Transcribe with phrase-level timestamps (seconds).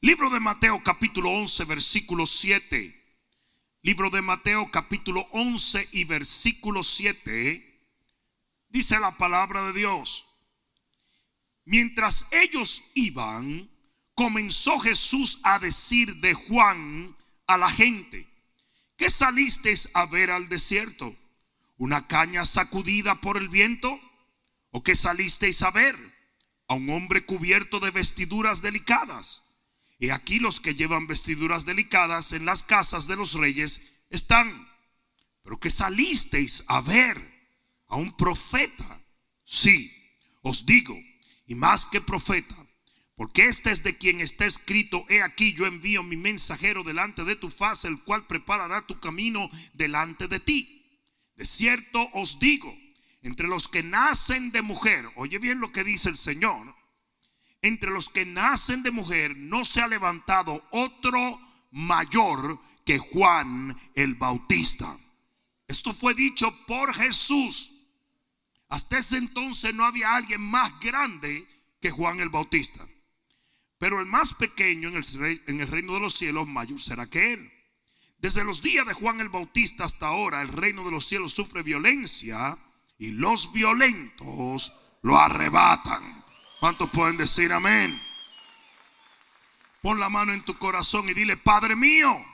[0.00, 2.94] Libro de Mateo capítulo 11 versículo 7.
[3.82, 7.90] Libro de Mateo capítulo 11 y versículo 7.
[8.68, 10.24] Dice la palabra de Dios.
[11.64, 13.68] Mientras ellos iban,
[14.14, 17.16] comenzó Jesús a decir de Juan
[17.48, 18.28] a la gente,
[18.96, 21.16] ¿qué salisteis a ver al desierto?
[21.76, 23.98] ¿Una caña sacudida por el viento?
[24.70, 25.96] ¿O qué salisteis a ver?
[26.68, 29.47] ¿A un hombre cubierto de vestiduras delicadas?
[29.98, 34.68] Y aquí los que llevan vestiduras delicadas en las casas de los reyes están.
[35.42, 37.16] Pero que salisteis a ver
[37.88, 39.02] a un profeta.
[39.44, 39.92] Sí,
[40.42, 40.96] os digo,
[41.46, 42.54] y más que profeta,
[43.16, 47.34] porque este es de quien está escrito, he aquí yo envío mi mensajero delante de
[47.34, 50.86] tu faz, el cual preparará tu camino delante de ti.
[51.34, 52.76] De cierto os digo,
[53.22, 56.76] entre los que nacen de mujer, oye bien lo que dice el Señor,
[57.62, 61.40] entre los que nacen de mujer no se ha levantado otro
[61.70, 64.96] mayor que Juan el Bautista.
[65.66, 67.72] Esto fue dicho por Jesús.
[68.68, 71.46] Hasta ese entonces no había alguien más grande
[71.80, 72.86] que Juan el Bautista.
[73.78, 77.34] Pero el más pequeño en el, en el, reino de los cielos mayor será que
[77.34, 77.52] él.
[78.18, 81.62] Desde los días de Juan el Bautista hasta ahora el reino de los cielos sufre
[81.62, 82.58] violencia
[82.98, 86.17] y los violentos lo arrebatan.
[86.60, 88.00] ¿Cuántos pueden decir amén?
[89.80, 92.24] Pon la mano en tu corazón y dile, Padre mío,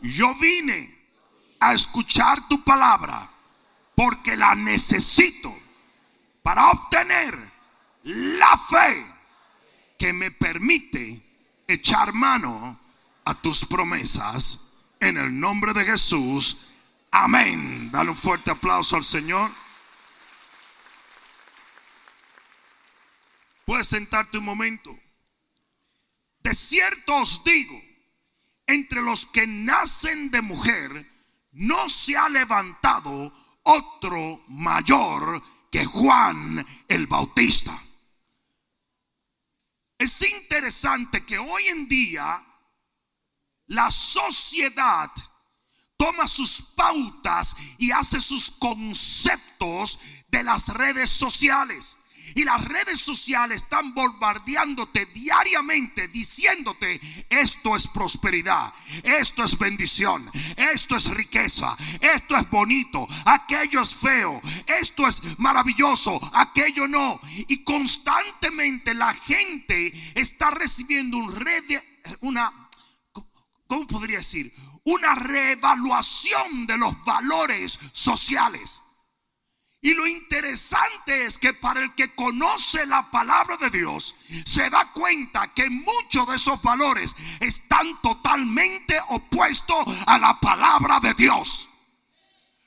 [0.00, 0.96] yo vine
[1.60, 3.30] a escuchar tu palabra
[3.94, 5.54] porque la necesito
[6.42, 7.52] para obtener
[8.04, 9.06] la fe
[9.98, 11.22] que me permite
[11.66, 12.78] echar mano
[13.24, 14.60] a tus promesas
[15.00, 16.68] en el nombre de Jesús.
[17.10, 17.90] Amén.
[17.90, 19.50] Dale un fuerte aplauso al Señor.
[23.66, 24.96] Puedes sentarte un momento.
[26.38, 27.82] De cierto os digo,
[28.64, 31.12] entre los que nacen de mujer,
[31.50, 33.32] no se ha levantado
[33.64, 35.42] otro mayor
[35.72, 37.76] que Juan el Bautista.
[39.98, 42.46] Es interesante que hoy en día
[43.66, 45.10] la sociedad
[45.96, 49.98] toma sus pautas y hace sus conceptos
[50.28, 51.98] de las redes sociales.
[52.34, 57.00] Y las redes sociales están bombardeándote diariamente diciéndote,
[57.30, 58.72] esto es prosperidad,
[59.02, 66.20] esto es bendición, esto es riqueza, esto es bonito, aquello es feo, esto es maravilloso,
[66.34, 67.20] aquello no.
[67.48, 71.46] Y constantemente la gente está recibiendo un
[72.20, 72.68] una,
[73.66, 74.54] ¿cómo podría decir?
[74.84, 78.82] Una reevaluación de los valores sociales.
[79.86, 84.90] Y lo interesante es que para el que conoce la palabra de Dios, se da
[84.92, 91.68] cuenta que muchos de esos valores están totalmente opuestos a la palabra de Dios.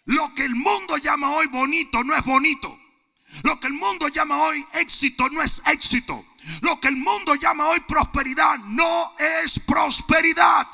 [0.06, 2.80] Lo que el mundo llama hoy bonito no es bonito.
[3.44, 6.24] Lo que el mundo llama hoy éxito no es éxito.
[6.62, 9.14] Lo que el mundo llama hoy prosperidad no
[9.44, 10.70] es prosperidad.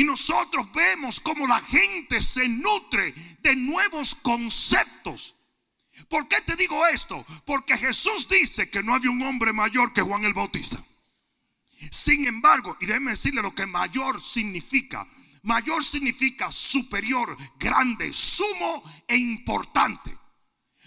[0.00, 3.12] Y nosotros vemos cómo la gente se nutre
[3.42, 5.36] de nuevos conceptos.
[6.08, 7.26] ¿Por qué te digo esto?
[7.44, 10.82] Porque Jesús dice que no había un hombre mayor que Juan el Bautista.
[11.90, 15.06] Sin embargo, y déjeme decirle lo que mayor significa.
[15.42, 20.16] Mayor significa superior, grande, sumo e importante.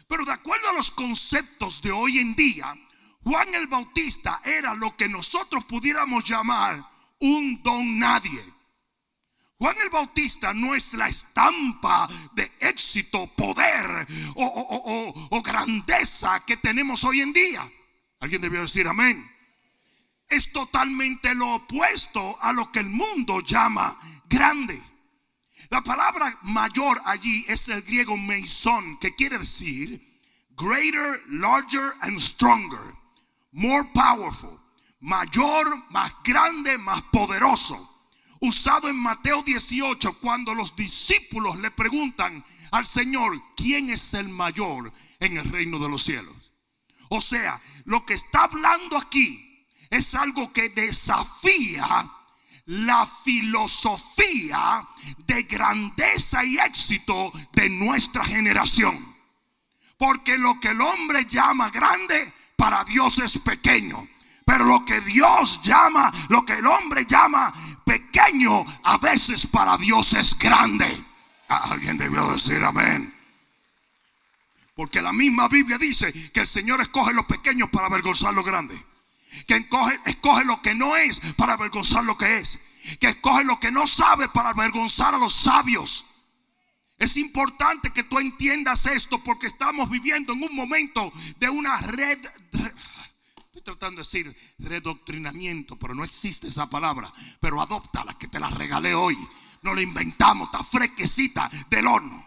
[0.08, 2.76] Pero de acuerdo a los conceptos de hoy en día,
[3.24, 6.84] Juan el Bautista era lo que nosotros pudiéramos llamar
[7.20, 8.54] un don nadie.
[9.64, 17.22] Juan el Bautista no es la estampa de éxito, poder o, grandeza que tenemos hoy
[17.22, 17.72] en día.
[18.20, 19.26] Alguien debió decir amén.
[20.28, 23.98] Es totalmente lo opuesto a lo que el mundo llama
[24.28, 24.84] grande.
[25.70, 30.20] La palabra mayor allí es el griego meison, que quiere decir
[30.58, 32.94] greater, larger and stronger,
[33.54, 34.60] more powerful,
[35.00, 37.93] mayor, más grande, más poderoso
[38.44, 44.92] usado en Mateo 18 cuando los discípulos le preguntan al Señor, ¿quién es el mayor
[45.20, 46.52] en el reino de los cielos?
[47.08, 52.12] O sea, lo que está hablando aquí es algo que desafía
[52.66, 54.86] la filosofía
[55.26, 59.16] de grandeza y éxito de nuestra generación.
[59.98, 64.06] Porque lo que el hombre llama grande, para Dios es pequeño.
[64.46, 67.54] Pero lo que Dios llama, lo que el hombre llama
[68.14, 71.04] pequeño, a veces para Dios es grande.
[71.48, 73.14] Alguien debió decir amén.
[74.76, 78.80] Porque la misma Biblia dice que el Señor escoge los pequeños para avergonzar los grandes.
[79.48, 79.56] Que
[80.06, 82.60] escoge, lo que no es para avergonzar lo que es.
[83.00, 86.06] Que escoge lo que no sabe para avergonzar a los sabios.
[86.98, 92.20] Es importante que tú entiendas esto porque estamos viviendo en un momento de una red,
[93.64, 97.12] tratando de decir redoctrinamiento, pero no existe esa palabra.
[97.40, 99.18] Pero adóptala, que te la regalé hoy.
[99.62, 102.26] No la inventamos, está fresquecita del horno.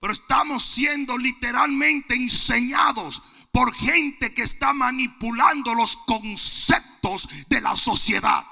[0.00, 8.44] Pero estamos siendo literalmente enseñados por gente que está manipulando los conceptos de la sociedad.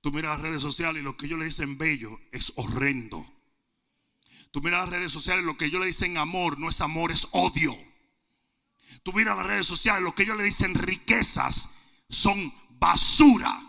[0.00, 3.26] Tú miras las redes sociales y lo que ellos le dicen bello es horrendo.
[4.50, 7.10] Tú miras las redes sociales y lo que ellos le dicen amor no es amor,
[7.10, 7.76] es odio.
[9.04, 11.68] Tú miras las redes sociales lo que ellos le dicen riquezas
[12.08, 13.60] son basura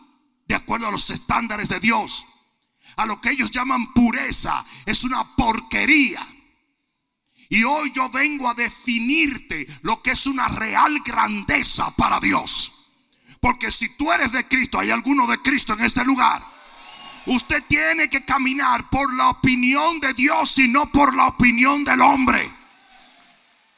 [0.48, 2.26] de acuerdo a los estándares de Dios.
[2.96, 6.26] A lo que ellos llaman pureza es una porquería.
[7.50, 12.72] Y hoy yo vengo a definirte lo que es una real grandeza para Dios.
[13.42, 16.44] Porque si tú eres de Cristo, hay alguno de Cristo en este lugar.
[17.26, 22.00] Usted tiene que caminar por la opinión de Dios y no por la opinión del
[22.00, 22.50] hombre.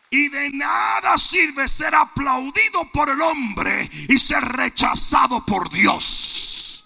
[0.09, 6.85] Y de nada sirve ser aplaudido por el hombre y ser rechazado por Dios.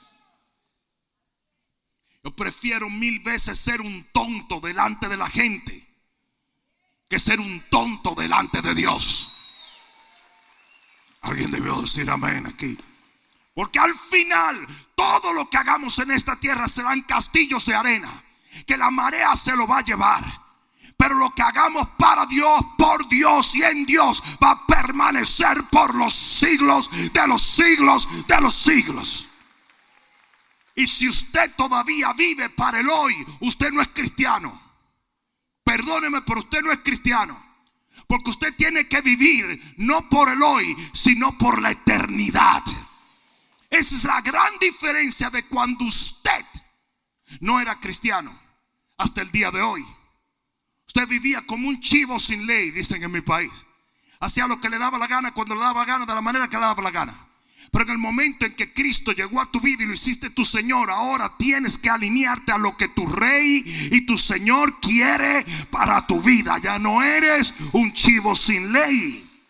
[2.24, 5.88] Yo prefiero mil veces ser un tonto delante de la gente
[7.12, 9.34] que ser un tonto delante de Dios.
[11.24, 12.78] Alguien debió decir amén aquí.
[13.54, 14.66] Porque al final
[14.96, 18.24] todo lo que hagamos en esta tierra serán castillos de arena.
[18.66, 20.24] Que la marea se lo va a llevar.
[21.02, 25.96] Pero lo que hagamos para Dios, por Dios y en Dios va a permanecer por
[25.96, 29.28] los siglos de los siglos de los siglos.
[30.76, 34.62] Y si usted todavía vive para el hoy, usted no es cristiano.
[35.64, 37.44] Perdóneme, pero usted no es cristiano.
[38.06, 42.62] Porque usted tiene que vivir no por el hoy, sino por la eternidad.
[43.72, 46.46] Esa es la gran diferencia de cuando usted
[47.40, 48.40] no era cristiano
[49.00, 49.84] hasta el día de hoy.
[50.94, 53.66] Usted vivía como un chivo sin ley, dicen en mi país.
[54.20, 56.50] Hacía lo que le daba la gana cuando le daba la gana, de la manera
[56.50, 57.28] que le daba la gana.
[57.72, 60.44] Pero en el momento en que Cristo llegó a tu vida y lo hiciste tu
[60.44, 66.06] Señor, ahora tienes que alinearte a lo que tu Rey y tu Señor quiere para
[66.06, 66.58] tu vida.
[66.58, 69.46] Ya no eres un chivo sin ley.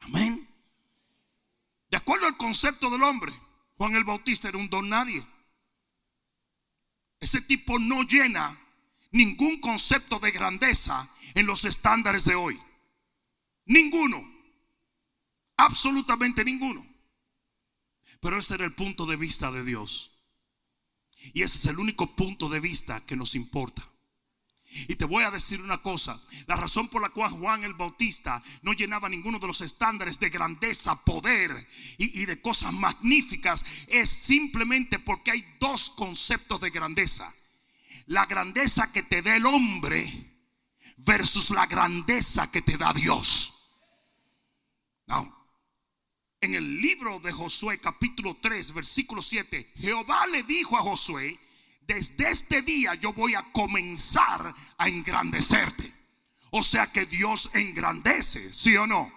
[0.00, 0.46] Amén.
[1.90, 3.32] De acuerdo al concepto del hombre,
[3.78, 5.26] Juan el Bautista era un don nadie.
[7.20, 8.58] Ese tipo no llena
[9.10, 12.60] ningún concepto de grandeza en los estándares de hoy.
[13.64, 14.22] Ninguno.
[15.56, 16.86] Absolutamente ninguno.
[18.20, 20.12] Pero este era el punto de vista de Dios.
[21.32, 23.88] Y ese es el único punto de vista que nos importa.
[24.70, 28.42] Y te voy a decir una cosa, la razón por la cual Juan el Bautista
[28.62, 31.66] no llenaba ninguno de los estándares de grandeza, poder
[31.96, 37.32] y, de cosas magníficas es simplemente porque hay dos conceptos de grandeza.
[38.06, 40.12] La grandeza que te da el hombre
[40.98, 43.54] versus la grandeza que te da Dios.
[45.06, 45.34] No,
[46.40, 51.40] en el libro de Josué capítulo 3 versículo 7, Jehová le dijo a Josué,
[51.88, 55.92] desde este día yo voy a comenzar a engrandecerte.
[56.50, 59.10] O sea que Dios engrandece, ¿sí o no?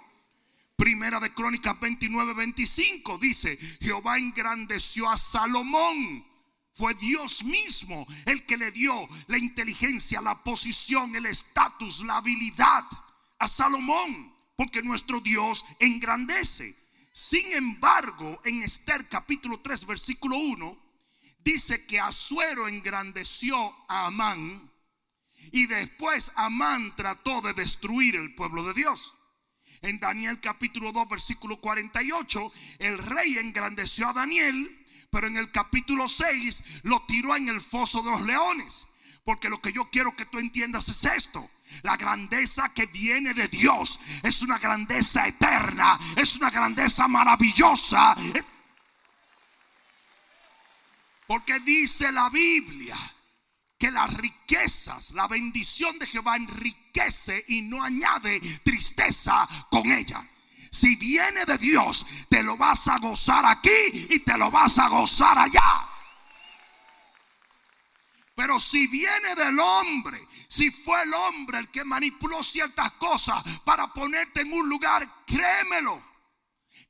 [0.78, 6.26] Primera de Crónicas 29, 25 dice, Jehová engrandeció a Salomón.
[6.74, 12.86] Fue Dios mismo el que le dio la inteligencia, la posición, el estatus, la habilidad
[13.38, 14.34] a Salomón.
[14.56, 16.76] Porque nuestro Dios engrandece.
[17.12, 20.81] Sin embargo, en Esther capítulo 3, versículo 1,
[21.44, 24.72] dice que Azuero engrandeció a Amán
[25.52, 29.14] y después Amán trató de destruir el pueblo de Dios.
[29.82, 36.08] En Daniel capítulo 2, versículo 48, el rey engrandeció a Daniel, pero en el capítulo
[36.08, 38.88] 6 lo tiró en el foso de los leones.
[39.24, 41.50] Porque lo que yo quiero que tú entiendas es esto.
[41.84, 48.16] La grandeza que viene de Dios es una grandeza eterna, es una grandeza maravillosa.
[51.32, 52.98] Porque dice la Biblia
[53.78, 60.30] que las riquezas, la bendición de Jehová enriquece y no añade tristeza con ella.
[60.70, 63.70] Si viene de Dios, te lo vas a gozar aquí
[64.10, 65.88] y te lo vas a gozar allá.
[68.36, 73.94] Pero si viene del hombre, si fue el hombre el que manipuló ciertas cosas para
[73.94, 76.04] ponerte en un lugar, créemelo,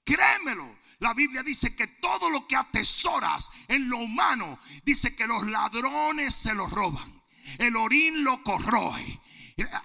[0.04, 0.81] créemelo.
[1.02, 6.36] La Biblia dice que todo lo que atesoras en lo humano, dice que los ladrones
[6.36, 7.24] se lo roban.
[7.58, 9.20] El orín lo corroe.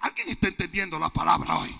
[0.01, 1.75] ¿Alguien está entendiendo la palabra hoy?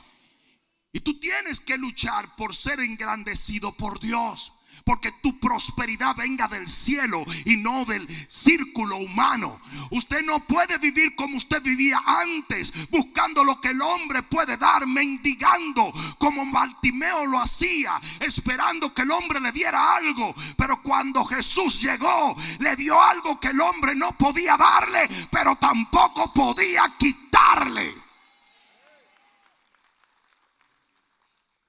[0.92, 4.54] Y tú tienes que luchar por ser engrandecido por Dios
[4.88, 9.60] porque tu prosperidad venga del cielo y no del círculo humano.
[9.92, 14.88] Usted no puede vivir como usted vivía antes, buscando lo que el hombre puede dar,
[14.88, 20.34] mendigando como Bartimeo lo hacía, esperando que el hombre le diera algo.
[20.56, 26.34] Pero cuando Jesús llegó, le dio algo que el hombre no podía darle, pero tampoco
[26.34, 27.94] podía quitarle.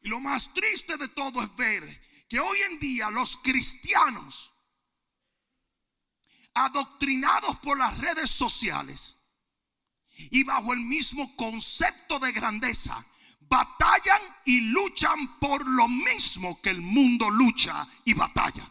[0.02, 4.52] Y lo más triste de todo es ver que hoy en día los cristianos,
[6.54, 9.16] adoctrinados por las redes sociales
[10.30, 13.04] y bajo el mismo concepto de grandeza,
[13.40, 18.70] batallan y luchan por lo mismo que el mundo lucha y batalla.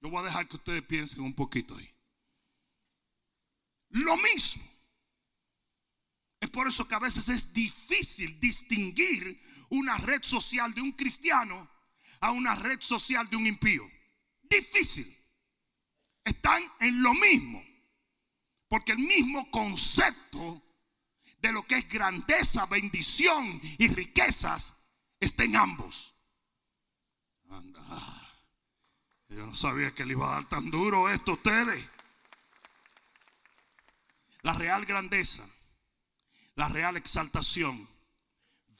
[0.00, 1.94] Yo voy a dejar que ustedes piensen un poquito ahí.
[3.90, 4.62] Lo mismo.
[6.40, 9.38] Es por eso que a veces es difícil distinguir
[9.70, 11.68] una red social de un cristiano
[12.20, 13.90] a una red social de un impío.
[14.42, 15.16] Difícil.
[16.24, 17.64] Están en lo mismo.
[18.68, 20.62] Porque el mismo concepto
[21.38, 24.74] de lo que es grandeza, bendición y riquezas
[25.18, 26.14] está en ambos.
[27.48, 27.80] Anda.
[29.28, 31.84] Yo no sabía que le iba a dar tan duro esto a ustedes.
[34.42, 35.44] La real grandeza,
[36.54, 37.88] la real exaltación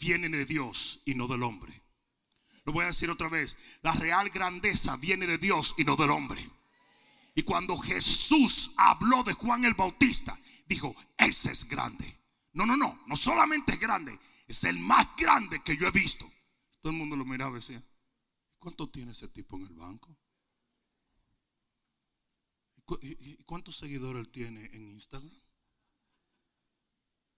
[0.00, 1.82] viene de Dios y no del hombre.
[2.64, 3.56] Lo voy a decir otra vez.
[3.82, 6.48] La real grandeza viene de Dios y no del hombre.
[7.34, 12.18] Y cuando Jesús habló de Juan el Bautista, dijo, ese es grande.
[12.52, 16.28] No, no, no, no solamente es grande, es el más grande que yo he visto.
[16.80, 17.82] Todo el mundo lo miraba y decía,
[18.58, 20.16] ¿cuánto tiene ese tipo en el banco?
[23.02, 25.30] ¿Y cuántos seguidores tiene en Instagram?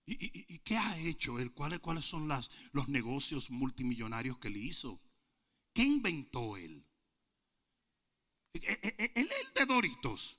[0.05, 1.53] ¿Y, qué ha hecho él?
[1.53, 5.01] ¿Cuáles, cuáles son las, los negocios multimillonarios que él hizo?
[5.73, 6.85] ¿Qué inventó él?
[8.55, 10.39] Él es el de Doritos.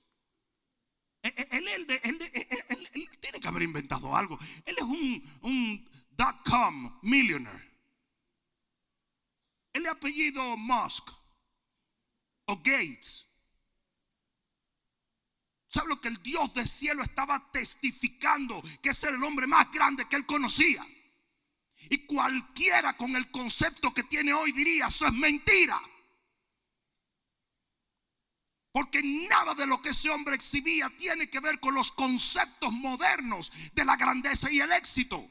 [1.24, 4.38] Él, él, él, tiene que haber inventado algo.
[4.65, 7.72] Él es un, un dot com millionaire.
[9.72, 11.10] Él es apellido Musk
[12.46, 13.27] o Gates.
[15.74, 18.62] ¿Sabe lo que el Dios del cielo estaba testificando?
[18.80, 20.86] Que ese era el hombre más grande que él conocía.
[21.89, 25.82] Y cualquiera con el concepto que tiene hoy diría, eso es mentira.
[28.72, 33.51] Porque nada de lo que ese hombre exhibía tiene que ver con los conceptos modernos
[33.74, 35.27] de la grandeza y el éxito.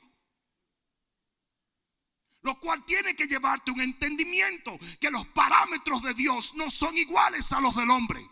[2.41, 7.53] Lo cual tiene que llevarte un entendimiento que los parámetros de Dios no son iguales
[7.53, 8.29] a los del hombre.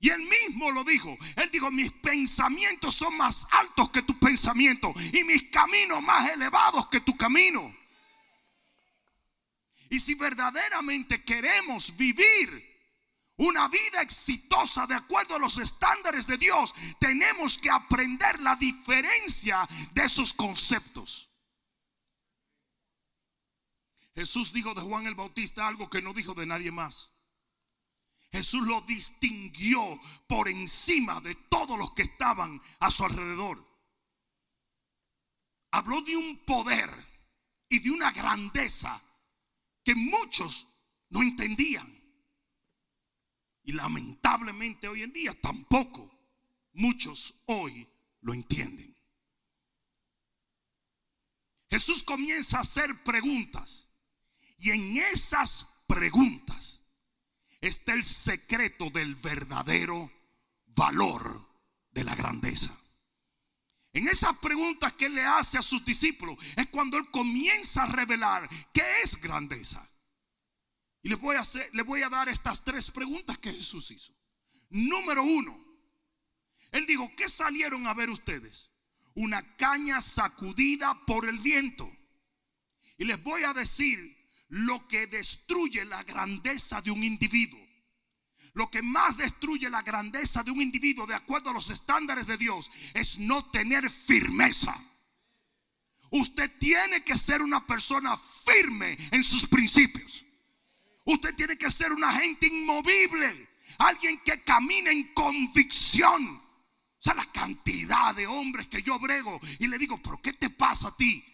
[0.00, 1.16] Y él mismo lo dijo.
[1.36, 6.88] Él dijo, mis pensamientos son más altos que tus pensamientos y mis caminos más elevados
[6.88, 7.74] que tu camino.
[9.90, 12.70] Y si verdaderamente queremos vivir
[13.36, 19.68] una vida exitosa de acuerdo a los estándares de Dios, tenemos que aprender la diferencia
[19.92, 21.28] de esos conceptos.
[24.14, 27.12] Jesús dijo de Juan el Bautista algo que no dijo de nadie más.
[28.32, 33.66] Jesús lo distinguió por encima de todos los que estaban a su alrededor.
[35.72, 36.90] Habló de un poder
[37.68, 39.02] y de una grandeza
[39.82, 40.66] que muchos
[41.08, 41.98] no entendían.
[43.62, 46.10] Y lamentablemente hoy en día tampoco
[46.72, 47.88] muchos hoy
[48.20, 48.96] lo entienden.
[51.68, 53.88] Jesús comienza a hacer preguntas
[54.58, 56.79] y en esas preguntas
[57.60, 60.10] está el secreto del verdadero
[60.66, 61.46] valor
[61.90, 62.76] de la grandeza.
[63.92, 67.86] En esas preguntas que él le hace a sus discípulos es cuando él comienza a
[67.86, 69.86] revelar qué es grandeza.
[71.02, 74.14] Y les voy a, hacer, les voy a dar estas tres preguntas que Jesús hizo.
[74.68, 75.58] Número uno,
[76.70, 78.70] él dijo, ¿qué salieron a ver ustedes?
[79.14, 81.90] Una caña sacudida por el viento.
[82.96, 84.19] Y les voy a decir
[84.50, 87.60] lo que destruye la grandeza de un individuo.
[88.52, 92.36] Lo que más destruye la grandeza de un individuo de acuerdo a los estándares de
[92.36, 94.76] Dios es no tener firmeza.
[96.10, 100.24] Usted tiene que ser una persona firme en sus principios.
[101.04, 103.48] Usted tiene que ser una gente inmovible.
[103.78, 106.26] Alguien que camine en convicción.
[106.26, 110.50] O sea, la cantidad de hombres que yo brego y le digo, pero ¿qué te
[110.50, 111.24] pasa a ti?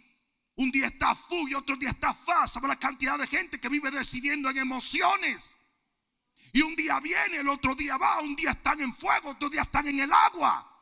[0.56, 2.54] Un día está full y otro día está fast.
[2.54, 5.56] ¿Sabe la cantidad de gente que vive decidiendo en emociones?
[6.52, 9.62] Y un día viene, el otro día va, un día están en fuego, otro día
[9.62, 10.72] están en el agua.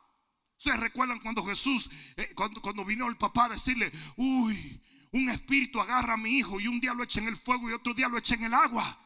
[0.57, 5.81] Ustedes recuerdan cuando Jesús, eh, cuando, cuando vino el papá a decirle, uy, un espíritu
[5.81, 8.07] agarra a mi hijo y un día lo echa en el fuego y otro día
[8.07, 8.97] lo echa en el agua.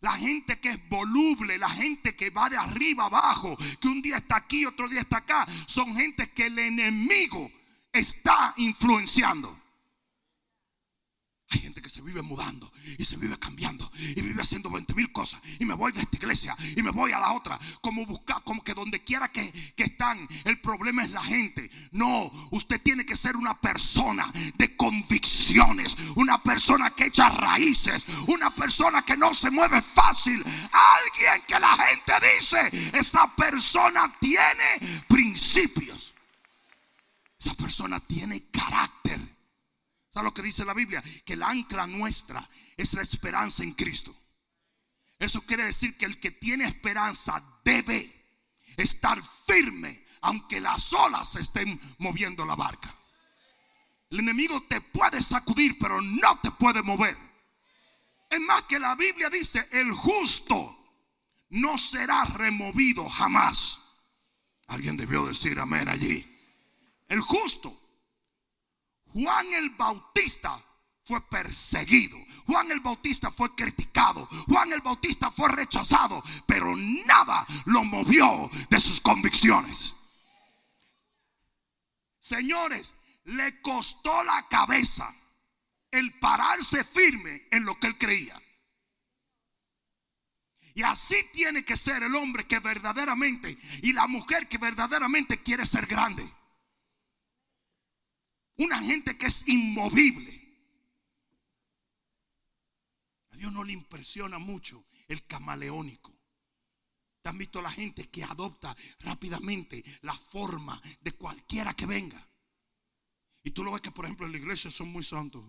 [0.00, 4.18] La gente que es voluble, la gente que va de arriba abajo, que un día
[4.18, 7.50] está aquí, otro día está acá, son gente que el enemigo
[7.92, 9.63] está influenciando.
[11.54, 15.12] Hay gente que se vive mudando y se vive cambiando y vive haciendo 20 mil
[15.12, 15.40] cosas.
[15.60, 17.60] Y me voy de esta iglesia y me voy a la otra.
[17.80, 21.70] Como buscar, como que donde quiera que, que están, el problema es la gente.
[21.92, 28.52] No, usted tiene que ser una persona de convicciones, una persona que echa raíces, una
[28.52, 30.42] persona que no se mueve fácil.
[30.72, 36.14] Alguien que la gente dice, esa persona tiene principios.
[37.38, 39.33] Esa persona tiene carácter.
[40.14, 41.02] ¿Sabes lo que dice la Biblia?
[41.24, 44.14] Que la ancla nuestra es la esperanza en Cristo.
[45.18, 48.24] Eso quiere decir que el que tiene esperanza debe
[48.76, 52.96] estar firme aunque las olas estén moviendo la barca.
[54.08, 57.18] El enemigo te puede sacudir, pero no te puede mover.
[58.30, 60.78] Es más que la Biblia dice, el justo
[61.50, 63.80] no será removido jamás.
[64.68, 66.24] Alguien debió decir amén allí.
[67.08, 67.83] El justo
[69.14, 70.60] Juan el Bautista
[71.04, 72.18] fue perseguido.
[72.46, 74.26] Juan el Bautista fue criticado.
[74.48, 76.22] Juan el Bautista fue rechazado.
[76.46, 79.94] Pero nada lo movió de sus convicciones.
[82.20, 82.94] Señores,
[83.24, 85.14] le costó la cabeza
[85.90, 88.40] el pararse firme en lo que él creía.
[90.74, 95.64] Y así tiene que ser el hombre que verdaderamente y la mujer que verdaderamente quiere
[95.64, 96.28] ser grande.
[98.56, 100.40] Una gente que es inmovible.
[103.30, 106.12] A Dios no le impresiona mucho el camaleónico.
[107.20, 112.28] ¿Te han visto la gente que adopta rápidamente la forma de cualquiera que venga?
[113.42, 115.44] Y tú lo ves que, por ejemplo, en la iglesia son muy santos.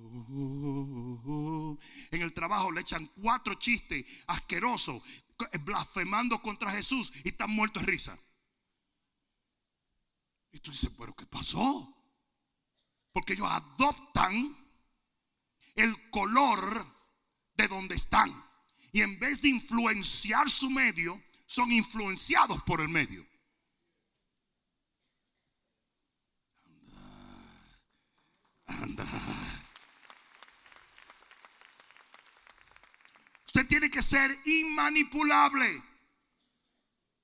[2.12, 5.02] En el trabajo le echan cuatro chistes asquerosos,
[5.64, 8.20] blasfemando contra Jesús y están muertos de risa.
[10.52, 11.95] Y tú dices, pero ¿qué pasó?
[13.16, 14.58] Porque ellos adoptan
[15.74, 16.86] el color
[17.54, 18.30] de donde están.
[18.92, 23.26] Y en vez de influenciar su medio, son influenciados por el medio.
[28.66, 29.06] Anda, anda.
[33.46, 35.82] Usted tiene que ser inmanipulable.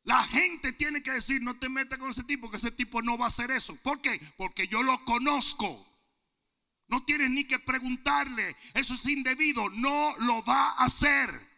[0.03, 3.17] La gente tiene que decir, no te metas con ese tipo, que ese tipo no
[3.17, 3.75] va a hacer eso.
[3.77, 4.19] ¿Por qué?
[4.35, 5.87] Porque yo lo conozco.
[6.87, 11.49] No tienes ni que preguntarle, eso es indebido, no lo va a hacer.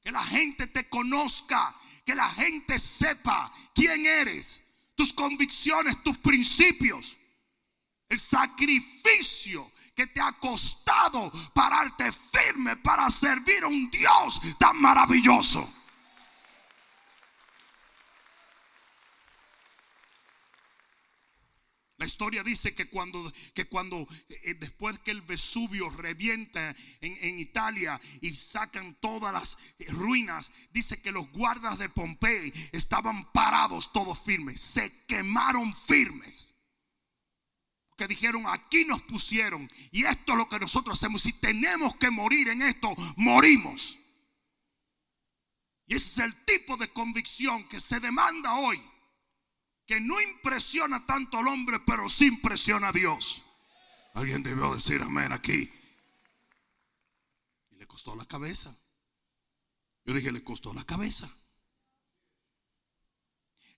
[0.00, 4.64] Que la gente te conozca, que la gente sepa quién eres,
[4.96, 7.16] tus convicciones, tus principios,
[8.08, 15.79] el sacrificio que te ha costado pararte firme para servir a un Dios tan maravilloso.
[22.00, 27.38] La historia dice que cuando, que cuando eh, después que el Vesubio revienta en, en,
[27.38, 33.92] Italia y sacan todas las eh, ruinas, dice que los guardas de Pompey estaban parados
[33.92, 36.54] todos firmes, se quemaron firmes.
[37.98, 41.20] Que dijeron, aquí nos pusieron y esto es lo que nosotros hacemos.
[41.20, 43.98] Si tenemos que morir en esto, morimos.
[45.86, 48.80] Y ese es el tipo de convicción que se demanda hoy
[49.90, 53.42] que no impresiona tanto al hombre, pero sí impresiona a Dios.
[54.14, 55.68] Alguien debió decir amén aquí.
[57.72, 58.72] Y le costó la cabeza.
[60.04, 61.28] Yo dije, le costó la cabeza.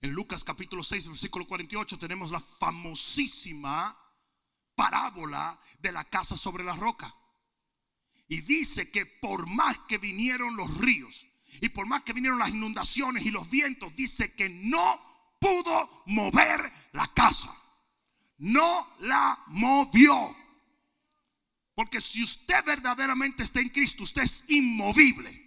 [0.01, 3.97] En Lucas capítulo 6, versículo 48 tenemos la famosísima
[4.75, 7.11] parábola de la casa sobre la roca.
[8.27, 11.25] Y dice que por más que vinieron los ríos
[11.59, 15.12] y por más que vinieron las inundaciones y los vientos, dice que no
[15.43, 17.53] pudo mover la casa.
[18.37, 20.35] No la movió.
[21.75, 25.41] Porque si usted verdaderamente está en Cristo, usted es inmovible.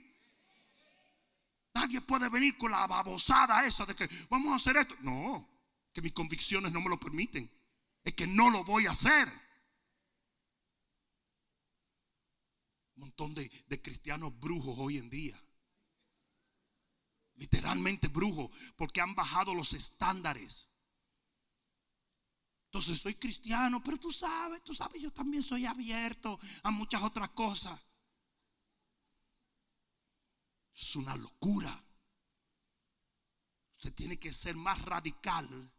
[1.74, 4.94] Nadie puede venir con la babosada esa de que vamos a hacer esto.
[5.00, 5.48] No,
[5.92, 7.50] que mis convicciones no me lo permiten.
[8.02, 9.28] Es que no lo voy a hacer.
[12.96, 15.45] Un montón de, de cristianos brujos hoy en día
[17.36, 20.70] literalmente brujo, porque han bajado los estándares.
[22.66, 27.30] Entonces soy cristiano, pero tú sabes, tú sabes, yo también soy abierto a muchas otras
[27.30, 27.80] cosas.
[30.74, 31.82] Es una locura.
[33.76, 35.72] Usted tiene que ser más radical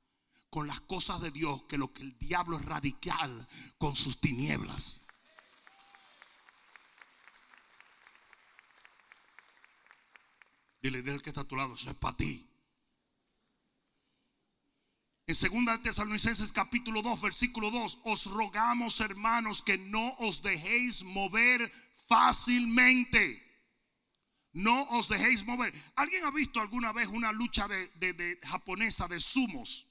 [0.49, 5.03] con las cosas de Dios que lo que el diablo es radical con sus tinieblas.
[10.81, 12.47] Dile, dile que está a tu lado, eso es para ti.
[15.27, 21.69] En 2 Tesalonicenses capítulo 2, versículo 2, os rogamos hermanos que no os dejéis mover
[22.07, 23.43] fácilmente.
[24.53, 25.73] No os dejéis mover.
[25.95, 29.85] ¿Alguien ha visto alguna vez una lucha de, japonesa de sumos?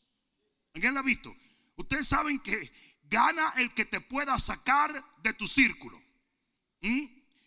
[0.75, 1.37] ¿Alguien la ha visto?
[1.77, 2.73] Ustedes saben que
[3.05, 6.03] gana el que te pueda sacar de tu círculo.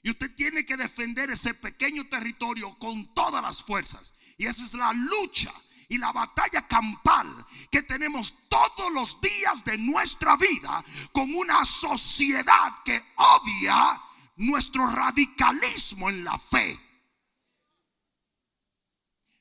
[0.01, 4.13] Y usted tiene que defender ese pequeño territorio con todas las fuerzas.
[4.37, 5.53] Y esa es la lucha
[5.89, 12.83] y la batalla campal que tenemos todos los días de nuestra vida con una sociedad
[12.85, 14.01] que odia
[14.37, 16.79] nuestro radicalismo en la fe.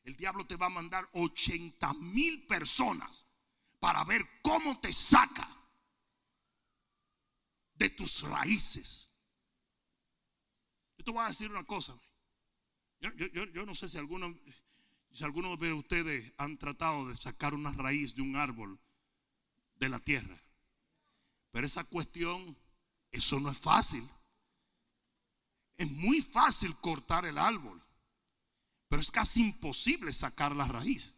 [0.02, 3.28] El diablo te va a mandar 80 mil personas
[3.78, 5.48] para ver cómo te saca
[7.74, 9.07] de tus raíces.
[11.08, 11.94] Yo te voy a decir una cosa.
[13.00, 14.36] Yo, no sé si alguno
[15.10, 18.78] si algunos de ustedes han tratado de sacar una raíz de un árbol
[19.76, 20.38] de la tierra,
[21.50, 22.54] pero esa cuestión,
[23.10, 24.06] eso no es fácil.
[25.78, 27.82] Es muy fácil cortar el árbol,
[28.88, 31.14] pero es casi imposible sacar la raíz.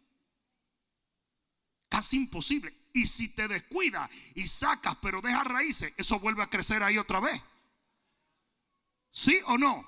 [1.89, 2.73] Casi imposible.
[2.93, 7.19] Y si te descuidas y sacas, pero dejas raíces, eso vuelve a crecer ahí otra
[7.19, 7.41] vez.
[9.11, 9.85] ¿Sí o no?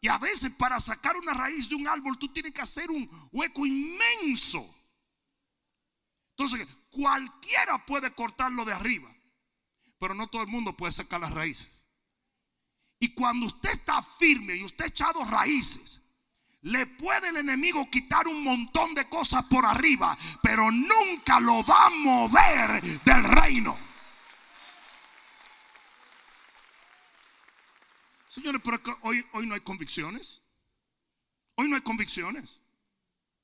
[0.00, 3.08] Y a veces para sacar una raíz de un árbol tú tienes que hacer un
[3.32, 4.74] hueco inmenso.
[6.36, 9.14] Entonces, cualquiera puede cortarlo de arriba,
[9.98, 11.68] pero no todo el mundo puede sacar las raíces.
[12.98, 16.02] Y cuando usted está firme y usted ha echado raíces,
[16.62, 21.86] le puede el enemigo quitar un montón de cosas por arriba, pero nunca lo va
[21.86, 23.76] a mover del reino.
[28.34, 30.42] Señores, pero hoy, hoy no hay convicciones.
[31.54, 32.58] Hoy no hay convicciones.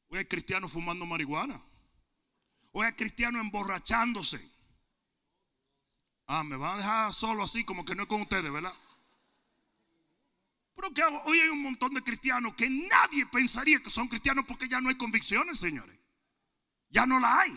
[0.08, 1.62] Hoy hay cristianos fumando marihuana.
[2.72, 4.44] Hoy hay cristianos emborrachándose.
[6.26, 8.74] Ah, me van a dejar solo así como que no es con ustedes, ¿verdad?
[10.74, 14.68] Pero que hoy hay un montón de cristianos que nadie pensaría que son cristianos porque
[14.68, 15.96] ya no hay convicciones, señores.
[16.88, 17.56] Ya no la hay.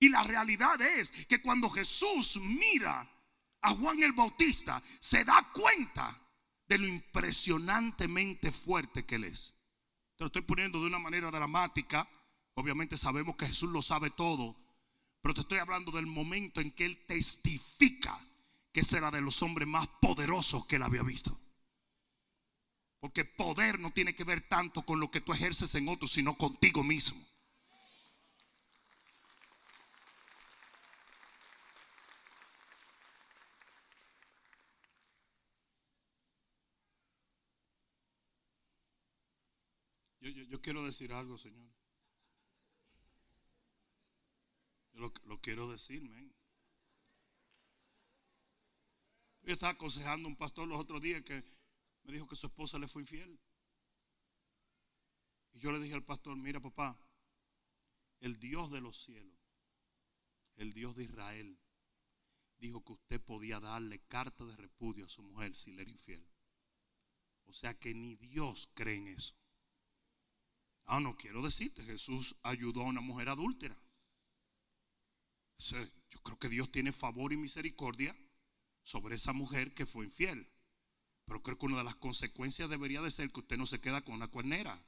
[0.00, 3.10] Y la realidad es que cuando Jesús mira
[3.62, 6.20] a Juan el Bautista, se da cuenta
[6.66, 9.56] de lo impresionantemente fuerte que él es.
[10.16, 12.08] Te lo estoy poniendo de una manera dramática.
[12.54, 14.56] Obviamente sabemos que Jesús lo sabe todo.
[15.22, 18.20] Pero te estoy hablando del momento en que él testifica
[18.72, 21.38] que será de los hombres más poderosos que él había visto.
[23.00, 26.36] Porque poder no tiene que ver tanto con lo que tú ejerces en otros, sino
[26.36, 27.27] contigo mismo.
[40.20, 41.68] Yo, quiero decir algo, Señor.
[44.92, 46.34] Yo lo, quiero decir, men.
[49.42, 51.42] Yo estaba aconsejando a un pastor los otros días que
[52.02, 53.38] me dijo que su esposa le fue infiel.
[55.52, 56.98] Y yo le dije al pastor, mira papá,
[58.20, 59.38] el Dios de los cielos,
[60.56, 61.58] el Dios de Israel,
[62.58, 66.26] dijo que usted podía darle carta de repudio a su mujer si le era infiel.
[67.46, 69.34] O sea que ni Dios cree en eso.
[70.90, 73.76] Ah, no quiero decirte, Jesús ayudó a una mujer adúltera.
[75.58, 78.16] yo creo que Dios tiene favor y misericordia
[78.84, 80.50] sobre esa mujer que fue infiel.
[81.26, 84.00] Pero creo que una de las consecuencias debería de ser que usted no se queda
[84.00, 84.82] con una cuernera.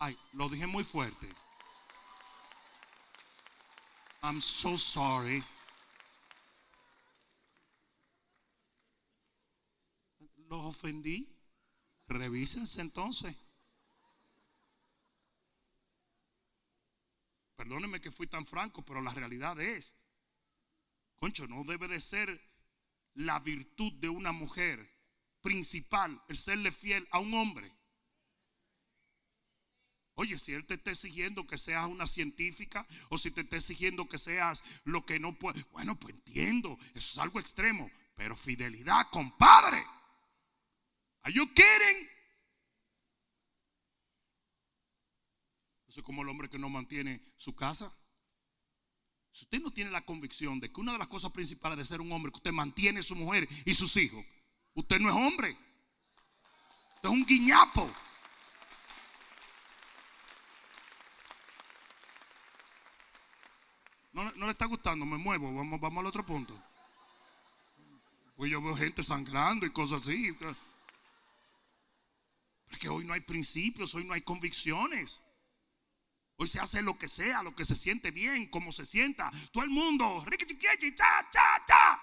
[0.00, 1.28] Ay, lo dije muy fuerte.
[4.20, 5.44] I'm so sorry.
[10.48, 11.41] ¿Los ofendí?
[12.12, 13.34] Revísense entonces.
[17.56, 19.94] Perdónenme que fui tan franco, pero la realidad es,
[21.16, 22.40] concho, no debe de ser
[23.14, 24.90] la virtud de una mujer
[25.40, 27.72] principal el serle fiel a un hombre.
[30.14, 34.08] Oye, si él te está exigiendo que seas una científica o si te está exigiendo
[34.08, 39.08] que seas lo que no puede, bueno, pues entiendo, eso es algo extremo, pero fidelidad,
[39.10, 39.84] compadre.
[41.22, 42.08] Are you kidding?
[45.86, 47.92] Eso es como el hombre que no mantiene su casa.
[49.30, 52.00] Si usted no tiene la convicción de que una de las cosas principales de ser
[52.00, 54.24] un hombre, es que usted mantiene a su mujer y sus hijos,
[54.74, 55.56] usted no es hombre.
[56.96, 57.90] Usted es un guiñapo.
[64.12, 66.58] No, no le está gustando, me muevo, vamos, vamos al otro punto.
[68.36, 70.36] Pues yo veo gente sangrando y cosas así.
[72.72, 75.22] Porque hoy no hay principios, hoy no hay convicciones.
[76.36, 79.30] Hoy se hace lo que sea, lo que se siente bien, como se sienta.
[79.52, 80.24] Todo el mundo,
[80.96, 82.02] cha, cha, cha.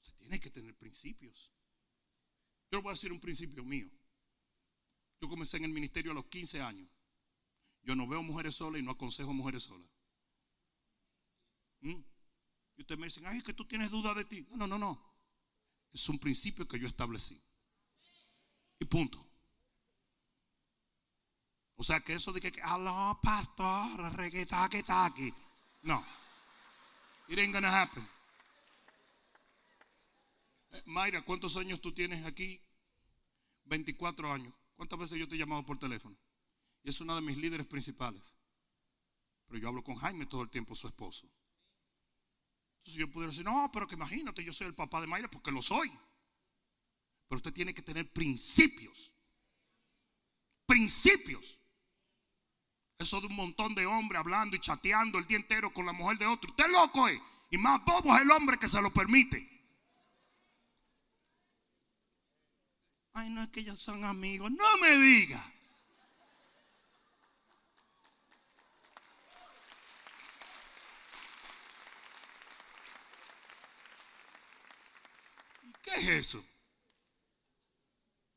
[0.00, 1.50] Se tiene que tener principios.
[2.70, 3.90] Yo voy a decir un principio mío.
[5.20, 6.88] Yo comencé en el ministerio a los 15 años.
[7.82, 9.90] Yo no veo mujeres solas y no aconsejo mujeres solas.
[11.80, 12.17] ¿Mm?
[12.78, 14.46] Y ustedes me dicen, ay, es que tú tienes duda de ti.
[14.50, 15.12] No, no, no, no.
[15.92, 17.42] Es un principio que yo establecí.
[18.78, 19.18] Y punto.
[21.74, 25.34] O sea que eso de que, aló, pastor, reguetaki, taki.
[25.82, 26.06] No.
[27.26, 28.08] It ain't gonna happen.
[30.70, 32.60] Eh, Mayra, ¿cuántos años tú tienes aquí?
[33.64, 34.54] 24 años.
[34.76, 36.16] ¿Cuántas veces yo te he llamado por teléfono?
[36.84, 38.36] Y es una de mis líderes principales.
[39.48, 41.28] Pero yo hablo con Jaime todo el tiempo, su esposo.
[42.88, 45.50] Entonces yo pudiera decir, no, pero que imagínate, yo soy el papá de Mayra porque
[45.50, 45.90] lo soy.
[47.28, 49.12] Pero usted tiene que tener principios.
[50.64, 51.58] Principios.
[52.98, 56.16] Eso de un montón de hombres hablando y chateando el día entero con la mujer
[56.16, 56.48] de otro.
[56.48, 57.20] Usted es loco, ¿eh?
[57.50, 59.46] Y más bobo es el hombre que se lo permite.
[63.12, 64.50] Ay, no es que ellos son amigos.
[64.50, 65.44] No me diga.
[75.94, 76.44] ¿Qué es eso?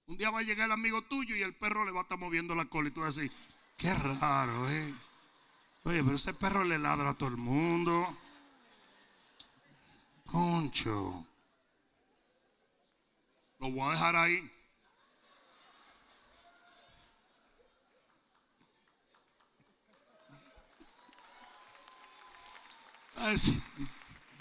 [0.07, 2.17] Un día va a llegar el amigo tuyo y el perro le va a estar
[2.17, 3.35] moviendo la cola y tú vas a decir,
[3.77, 4.93] qué raro, ¿eh?
[5.83, 8.17] Oye, pero ese perro le ladra a todo el mundo.
[10.25, 11.25] Concho.
[13.59, 14.51] Lo voy a dejar ahí.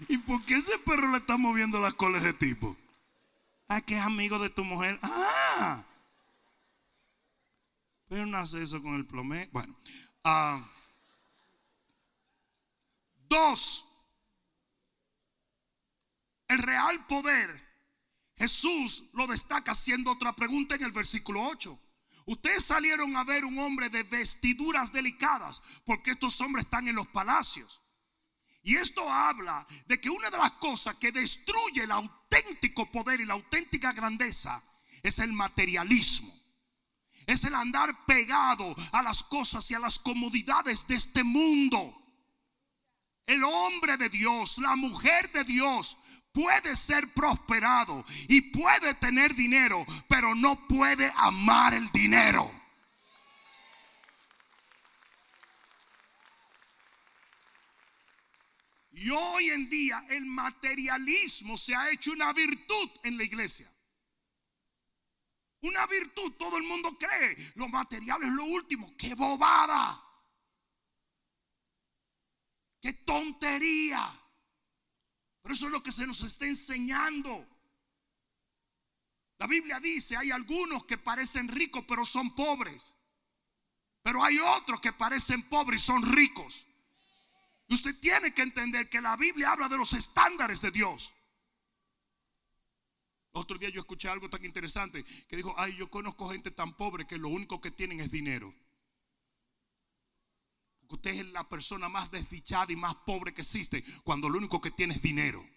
[0.09, 2.77] ¿Y por qué ese perro le está moviendo la cola a ese tipo?
[3.73, 4.99] Ah, que es amigo de tu mujer.
[5.01, 5.85] Ah.
[8.09, 9.49] Pero no hace eso con el plomé.
[9.53, 9.77] Bueno.
[10.25, 10.69] Ah.
[13.29, 13.87] dos.
[16.49, 17.65] El real poder.
[18.37, 21.79] Jesús lo destaca haciendo otra pregunta en el versículo 8.
[22.27, 27.07] Ustedes salieron a ver un hombre de vestiduras delicadas porque estos hombres están en los
[27.07, 27.81] palacios.
[28.63, 33.25] Y esto habla de que una de las cosas que destruye el auténtico poder y
[33.25, 34.63] la auténtica grandeza
[35.03, 36.33] es el materialismo.
[37.27, 41.97] Es el andar pegado a las cosas y a las comodidades de este mundo.
[43.27, 45.97] El hombre de Dios, la mujer de Dios
[46.33, 52.60] puede ser prosperado y puede tener dinero, pero no puede amar el dinero.
[59.01, 63.73] Y hoy en día el materialismo se ha hecho una virtud en la iglesia.
[65.63, 67.35] Una virtud, todo el mundo cree.
[67.55, 68.95] Lo material es lo último.
[68.99, 70.05] ¡Qué bobada!
[72.79, 74.21] ¡Qué tontería!
[75.41, 77.49] Pero eso es lo que se nos está enseñando.
[79.39, 82.95] La Biblia dice, hay algunos que parecen ricos pero son pobres.
[84.03, 86.67] Pero hay otros que parecen pobres y son ricos.
[87.71, 91.13] Usted tiene que entender que la Biblia habla de los estándares de Dios.
[93.33, 97.07] Otro día yo escuché algo tan interesante que dijo, ay, yo conozco gente tan pobre
[97.07, 98.53] que lo único que tienen es dinero.
[100.81, 104.61] Porque usted es la persona más desdichada y más pobre que existe cuando lo único
[104.61, 105.49] que tiene es dinero.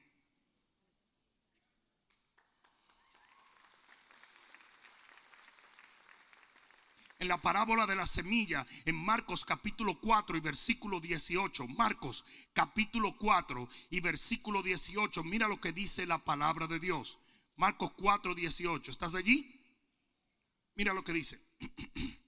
[7.23, 11.67] En la parábola de la semilla en Marcos capítulo 4 y versículo 18.
[11.69, 15.23] Marcos capítulo 4 y versículo 18.
[15.23, 17.17] Mira lo que dice la palabra de Dios.
[17.55, 18.91] Marcos 4, 18.
[18.91, 19.57] ¿Estás allí?
[20.75, 21.39] Mira lo que dice.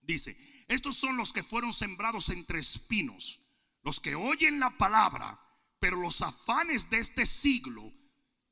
[0.00, 0.36] dice,
[0.66, 3.40] estos son los que fueron sembrados entre espinos,
[3.82, 5.38] los que oyen la palabra,
[5.78, 7.92] pero los afanes de este siglo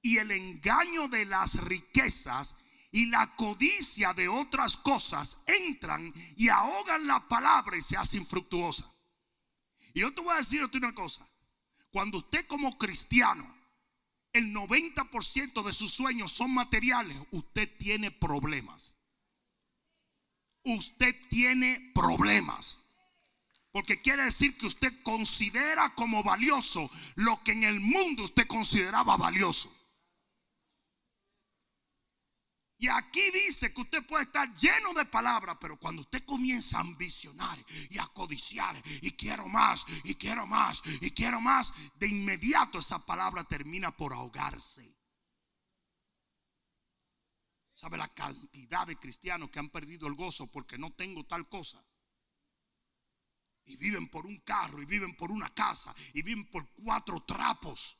[0.03, 2.55] y el engaño de las riquezas
[2.91, 8.91] y la codicia de otras cosas entran y ahogan la palabra y se hace infructuosa.
[9.93, 11.27] Y yo te voy a decir una cosa.
[11.91, 13.55] Cuando usted como cristiano,
[14.33, 18.97] el 90% de sus sueños son materiales, usted tiene problemas.
[20.65, 22.83] Usted tiene problemas.
[23.73, 29.17] Porque quiere decir que usted considera como valioso lo que en el mundo usted consideraba
[29.17, 29.75] valioso.
[32.81, 36.83] Y aquí dice que usted puede estar lleno de palabras, pero cuando usted comienza a
[36.83, 37.59] ambicionar
[37.91, 43.05] y a codiciar y quiero más y quiero más y quiero más, de inmediato esa
[43.05, 44.97] palabra termina por ahogarse.
[47.75, 51.85] ¿Sabe la cantidad de cristianos que han perdido el gozo porque no tengo tal cosa?
[53.65, 57.99] Y viven por un carro y viven por una casa y viven por cuatro trapos.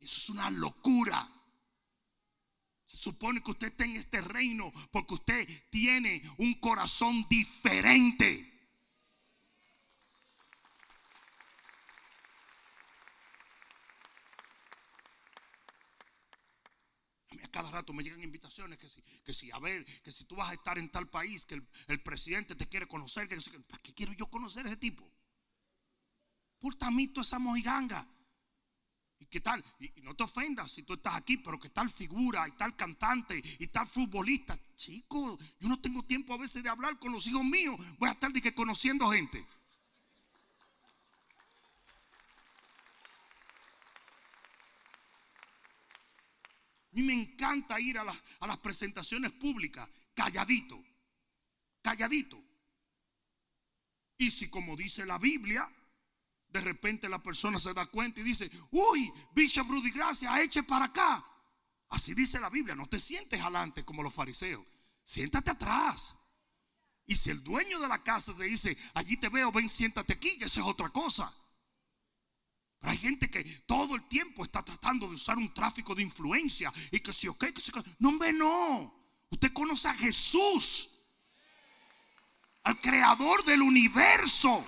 [0.00, 1.41] Eso es una locura.
[2.92, 8.48] Supone que usted está en este reino porque usted tiene un corazón diferente.
[17.42, 20.36] A cada rato me llegan invitaciones que si, que si, a ver, que si tú
[20.36, 23.94] vas a estar en tal país, que el, presidente te quiere conocer, que, ¿para qué
[23.94, 25.10] quiero yo conocer a ese tipo?
[26.58, 28.06] Por tamito esa mojiganga.
[29.22, 29.64] ¿Y qué tal?
[29.78, 33.40] Y, no te ofendas si tú estás aquí, pero que tal figura y tal cantante
[33.60, 34.58] y tal futbolista.
[34.74, 37.78] Chico, yo no tengo tiempo a veces de hablar con los hijos míos.
[37.98, 39.46] Voy a estar de conociendo gente.
[46.90, 50.82] A mí me encanta ir a las presentaciones públicas calladito,
[51.80, 52.42] calladito.
[54.18, 55.70] Y si como dice la Biblia,
[56.52, 60.86] de repente la persona se da cuenta y dice, uy, Bishop Rudy Gracia, eche para
[60.86, 61.24] acá.
[61.88, 64.64] Así dice la Biblia, no te sientes adelante como los fariseos,
[65.04, 66.16] siéntate atrás.
[67.06, 70.36] Y si el dueño de la casa te dice, allí te veo, ven, siéntate aquí,
[70.40, 71.34] eso es otra cosa.
[72.78, 76.72] Pero hay gente que todo el tiempo está tratando de usar un tráfico de influencia
[76.90, 78.94] y que si, ok, que si, no, hombre, no.
[79.30, 80.90] Usted conoce a Jesús,
[82.64, 84.64] al creador del universo.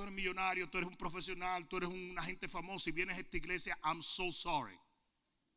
[0.00, 3.20] Tú eres millonario, tú eres un profesional, tú eres un agente famoso y vienes a
[3.20, 4.80] esta iglesia, I'm so sorry.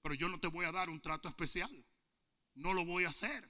[0.01, 1.71] Pero yo no te voy a dar un trato especial.
[2.55, 3.49] No lo voy a hacer.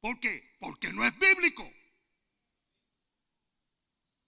[0.00, 0.54] ¿Por qué?
[0.60, 1.66] Porque no es bíblico.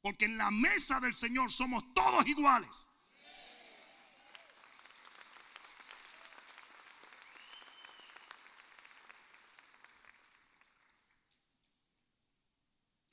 [0.00, 2.88] Porque en la mesa del Señor somos todos iguales.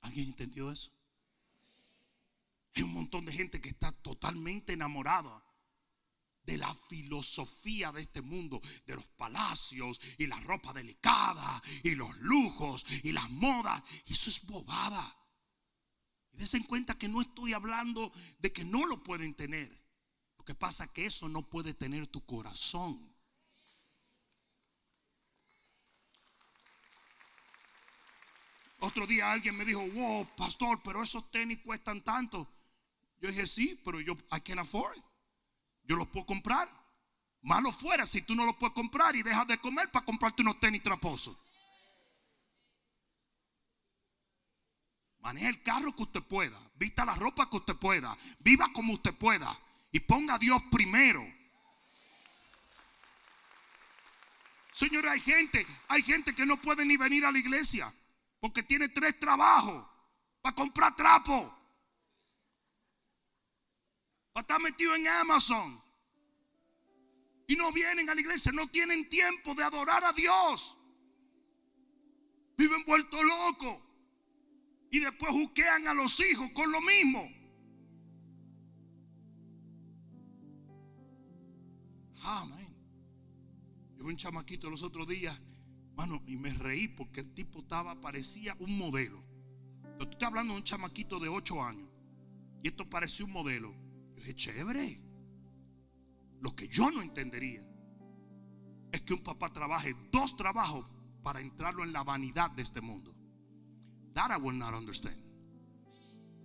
[0.03, 0.96] ¿Alguien entendió eso?
[2.77, 5.43] Hay un montón de gente que está totalmente enamorada
[6.43, 12.15] de la filosofía de este mundo, de los palacios y la ropa delicada y los
[12.19, 13.81] lujos y las modas.
[14.05, 15.11] Y eso es bobada.
[16.33, 19.75] Y des en cuenta que no estoy hablando de que no lo pueden tener.
[20.37, 23.11] Lo que pasa es que eso no puede tener tu corazón.
[28.81, 32.53] Otro día alguien me dijo, wow, pastor, pero esos tenis cuestan tanto.
[33.19, 34.97] Yo dije, sí, pero yo, I can afford
[35.83, 36.69] Yo los puedo comprar.
[37.41, 40.59] Malo fuera si tú no los puedes comprar y dejas de comer para comprarte unos
[40.59, 41.37] tenis traposos.
[45.19, 46.59] Maneja el carro que usted pueda.
[46.75, 48.17] Vista la ropa que usted pueda.
[48.39, 49.57] Viva como usted pueda.
[49.91, 51.25] Y ponga a Dios primero.
[54.73, 57.91] Señores, hay gente, hay gente que no puede ni venir a la iglesia
[58.39, 59.85] porque tiene tres trabajos
[60.41, 61.56] para comprar trapo
[64.39, 65.81] está metido en Amazon.
[67.47, 70.77] Y no vienen a la iglesia, no tienen tiempo de adorar a Dios.
[72.57, 73.77] Viven vueltos locos.
[74.91, 77.29] Y después juquean a los hijos con lo mismo.
[82.21, 82.75] Amén.
[83.97, 85.39] Yo vi un chamaquito los otros días,
[85.95, 89.23] mano, y me reí porque el tipo estaba, parecía un modelo.
[89.97, 91.89] Tú estás hablando de un chamaquito de 8 años.
[92.61, 93.86] Y esto parecía un modelo
[94.31, 95.01] es chévere.
[96.41, 97.63] Lo que yo no entendería
[98.91, 100.85] es que un papá trabaje dos trabajos
[101.23, 103.15] para entrarlo en la vanidad de este mundo.
[104.13, 105.17] That I will not understand.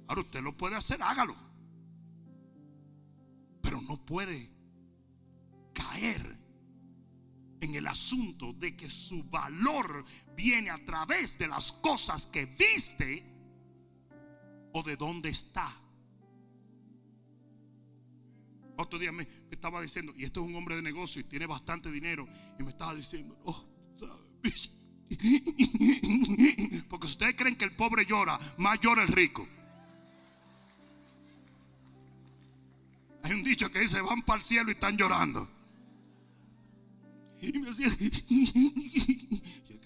[0.08, 1.36] Ahora usted lo puede hacer, hágalo.
[3.62, 4.50] Pero no puede
[5.72, 6.38] caer
[7.60, 10.04] en el asunto de que su valor
[10.36, 13.24] viene a través de las cosas que viste
[14.72, 15.81] o de dónde está.
[18.76, 21.90] Otro día me, estaba diciendo, y esto es un hombre de negocio y tiene bastante
[21.90, 22.26] dinero,
[22.58, 23.66] y me estaba diciendo, oh,
[26.88, 29.46] Porque si ustedes creen que el pobre llora, más llora el rico.
[33.22, 35.48] Hay un dicho que dice, van para el cielo y están llorando.
[37.40, 37.88] Y me decía,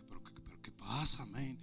[0.04, 0.22] pero,
[0.62, 1.58] ¿qué pasa, te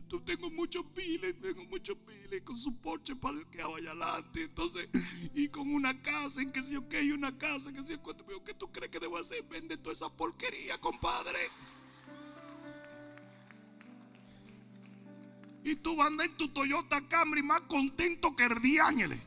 [0.00, 4.44] tengo muchos piles, tengo muchos piles con su porche para el que vaya adelante.
[4.44, 4.88] Entonces,
[5.34, 8.02] y con una casa, en que si yo que hay una casa, que si yo
[8.02, 9.42] cuánto, ¿qué tú crees que debo hacer?
[9.44, 11.50] Vende toda esa porquería, compadre.
[15.64, 19.20] Y tú vas a andar en tu Toyota Camry más contento que el día ángeles.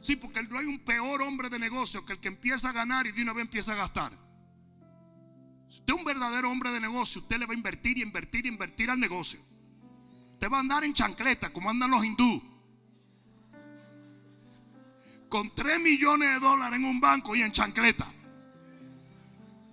[0.00, 3.06] Sí, porque no hay un peor hombre de negocio que el que empieza a ganar
[3.06, 4.29] y de una vez empieza a gastar.
[5.80, 8.48] Usted es un verdadero hombre de negocio, usted le va a invertir y invertir y
[8.48, 9.40] invertir al negocio.
[10.34, 12.42] Usted va a andar en chancleta como andan los hindú.
[15.28, 18.10] Con 3 millones de dólares en un banco y en chancleta.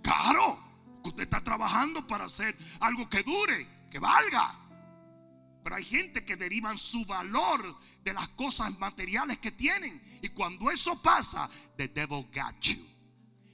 [0.02, 0.60] Claro,
[1.04, 4.60] usted está trabajando para hacer algo que dure, que valga.
[5.64, 10.02] Pero hay gente que derivan su valor de las cosas materiales que tienen.
[10.22, 12.78] Y cuando eso pasa, the devil got you.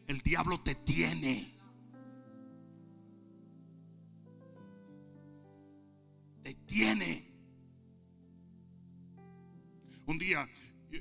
[0.08, 1.53] El diablo te tiene.
[6.74, 7.24] Tiene.
[10.08, 10.50] Un día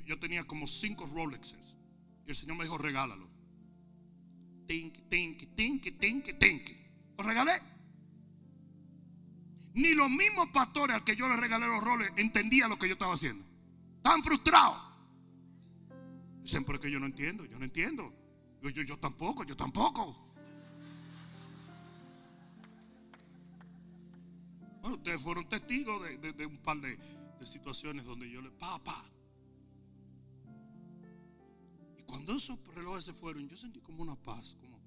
[0.05, 1.77] yo, tenía como cinco Rolexes.
[2.27, 3.27] Y el Señor me dijo, regálalo.
[4.67, 6.69] Tink, tink, tink, tink, tink.
[7.17, 7.53] Lo regalé.
[9.73, 12.93] Ni los mismos pastores al que yo le regalé los roles entendían lo que yo
[12.93, 13.43] estaba haciendo.
[14.03, 14.79] Tan frustrados.
[16.43, 18.13] Dicen, pero que yo no entiendo, yo no entiendo.
[18.61, 20.32] Yo, yo, tampoco, yo tampoco.
[24.83, 26.99] Bueno, ustedes fueron testigos de, un par de,
[27.45, 29.05] situaciones donde yo le, papá.
[31.97, 34.81] Y cuando esos relojes se fueron, yo sentí como una paz, como,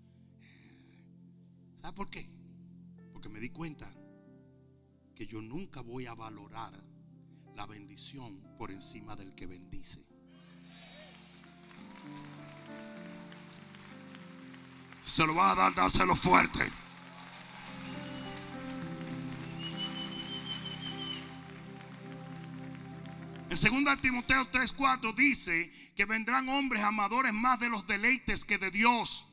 [1.81, 2.29] ¿sabe por qué?
[3.11, 3.91] Porque me di cuenta
[5.15, 6.79] que yo nunca voy a valorar
[7.55, 10.05] la bendición por encima del que bendice.
[15.07, 16.71] Se lo va a dar, dáselo fuerte.
[23.65, 28.71] En 2 Timoteo 3:4 dice que vendrán hombres amadores más de los deleites que de
[28.71, 29.27] Dios.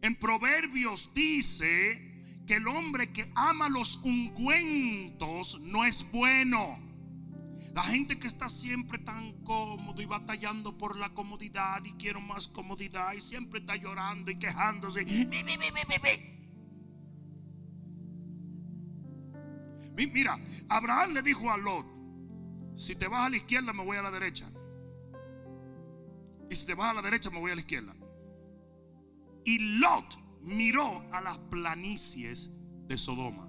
[0.00, 6.78] En Proverbios dice que el hombre que ama los ungüentos no es bueno.
[7.74, 12.48] La gente que está siempre tan cómodo y batallando por la comodidad y quiero más
[12.48, 15.04] comodidad y siempre está llorando y quejándose.
[19.94, 20.38] Mira,
[20.70, 21.95] Abraham le dijo a Lot,
[22.76, 24.46] si te vas a la izquierda me voy a la derecha.
[26.48, 27.94] Y si te vas a la derecha me voy a la izquierda.
[29.44, 32.50] Y Lot miró a las planicies
[32.86, 33.48] de Sodoma.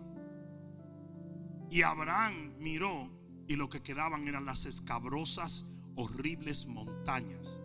[1.70, 3.10] Y Abraham miró
[3.48, 5.66] y lo que quedaban eran las escabrosas,
[5.96, 7.62] horribles montañas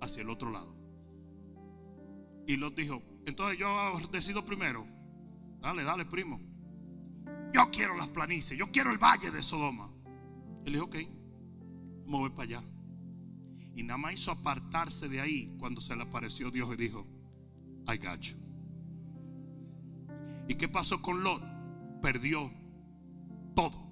[0.00, 0.74] hacia el otro lado.
[2.46, 4.86] Y Lot dijo, entonces yo decido primero.
[5.60, 6.40] Dale, dale, primo.
[7.52, 9.90] Yo quiero las planicies, yo quiero el valle de Sodoma.
[10.66, 10.96] Él dijo, ok,
[12.06, 12.62] me voy para allá.
[13.76, 17.06] Y nada más hizo apartarse de ahí cuando se le apareció Dios y dijo,
[17.86, 18.36] I got you.
[20.48, 21.40] ¿Y qué pasó con Lot?
[22.02, 22.50] Perdió
[23.54, 23.86] todo.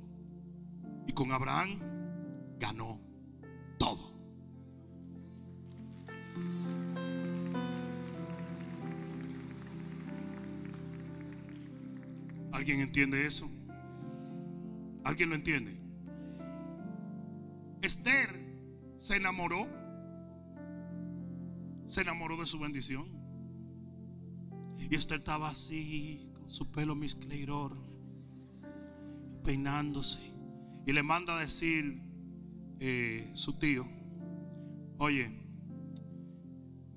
[1.07, 1.79] Y con Abraham
[2.59, 3.01] ganó
[3.79, 4.13] todo.
[12.51, 13.49] ¿Alguien entiende eso?
[15.05, 15.84] ¿Alguien lo entiende?
[18.05, 18.39] Esther
[18.99, 19.67] se enamoró.
[21.87, 23.09] Se enamoró de su bendición.
[24.77, 27.79] Y Esther estaba así, con su pelo miscleidor,
[29.43, 30.19] peinándose.
[30.87, 32.03] Y le manda a decir
[32.79, 33.87] eh, su tío,
[34.99, 35.31] oye,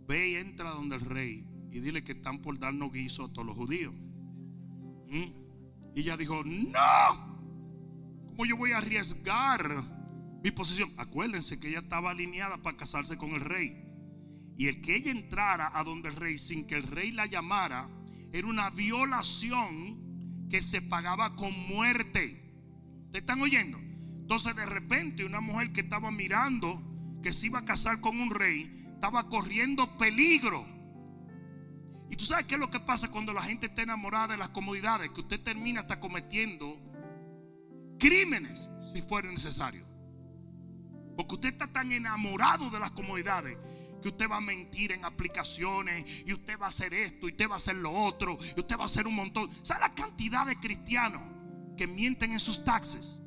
[0.07, 3.47] ve y entra donde el rey y dile que están por darnos guiso a todos
[3.47, 3.93] los judíos.
[5.07, 5.95] ¿Mm?
[5.95, 7.39] Y ella dijo, no,
[8.27, 9.96] ¿cómo yo voy a arriesgar
[10.43, 10.93] mi posición?
[10.97, 13.83] Acuérdense que ella estaba alineada para casarse con el rey.
[14.57, 17.89] Y el que ella entrara a donde el rey sin que el rey la llamara
[18.31, 22.43] era una violación que se pagaba con muerte.
[23.11, 23.77] ¿Te están oyendo?
[23.79, 26.83] Entonces de repente una mujer que estaba mirando
[27.23, 30.65] que se iba a casar con un rey estaba corriendo peligro.
[32.09, 34.49] Y tú sabes qué es lo que pasa cuando la gente está enamorada de las
[34.49, 36.77] comodidades, que usted termina hasta cometiendo
[37.99, 39.86] crímenes si fuera necesario.
[41.17, 43.57] Porque usted está tan enamorado de las comodidades
[44.03, 47.49] que usted va a mentir en aplicaciones y usted va a hacer esto y usted
[47.49, 49.49] va a hacer lo otro y usted va a hacer un montón.
[49.63, 51.23] ¿Sabe la cantidad de cristianos
[51.75, 53.23] que mienten en sus taxes?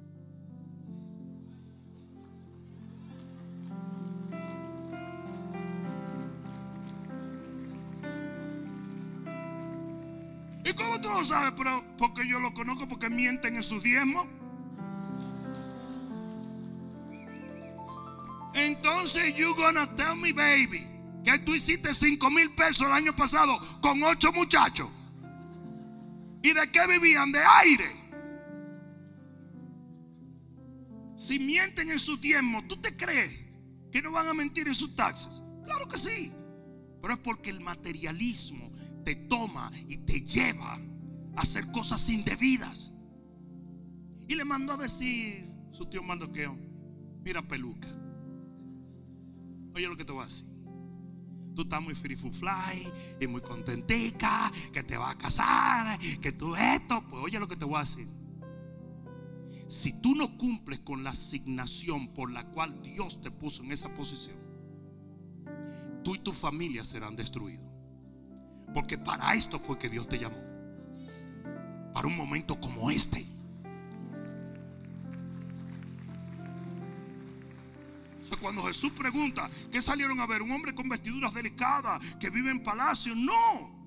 [10.65, 11.53] ¿Y cómo tú lo sabes?
[11.57, 14.29] Pero porque yo lo conozco, porque mienten en sus diezmos.
[18.67, 20.87] Entonces you gonna tell me, baby,
[21.25, 24.89] que tú hiciste 5 mil pesos el año pasado con ocho muchachos.
[26.43, 27.33] ¿Y de qué vivían?
[27.33, 27.97] De aire.
[31.17, 33.33] Si mienten en sus diezmos, ¿tú te crees
[33.91, 35.43] que no van a mentir en sus taxes?
[35.65, 36.33] Claro que sí.
[37.01, 38.71] Pero es porque el materialismo
[39.05, 40.75] te toma y te lleva
[41.37, 42.93] a hacer cosas indebidas.
[44.29, 46.57] Y le mandó a decir su tío Maldoqueo,
[47.23, 47.89] mira peluca.
[49.75, 50.47] Oye lo que te voy a decir.
[51.55, 56.55] Tú estás muy free fly y muy contentica, que te vas a casar, que tú
[56.57, 57.05] esto.
[57.09, 58.09] Pues oye lo que te voy a decir.
[59.69, 63.89] Si tú no cumples con la asignación por la cual Dios te puso en esa
[63.95, 64.37] posición,
[66.03, 67.67] tú y tu familia serán destruidos.
[68.75, 70.43] Porque para esto fue que Dios te llamó.
[71.93, 73.27] Para un momento como este.
[78.37, 80.43] Cuando Jesús pregunta, ¿qué salieron a ver?
[80.43, 83.15] Un hombre con vestiduras delicadas que vive en palacio.
[83.15, 83.81] No,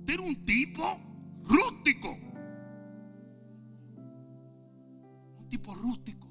[0.00, 1.00] este era un tipo
[1.44, 2.18] rústico.
[5.38, 6.28] Un tipo rústico.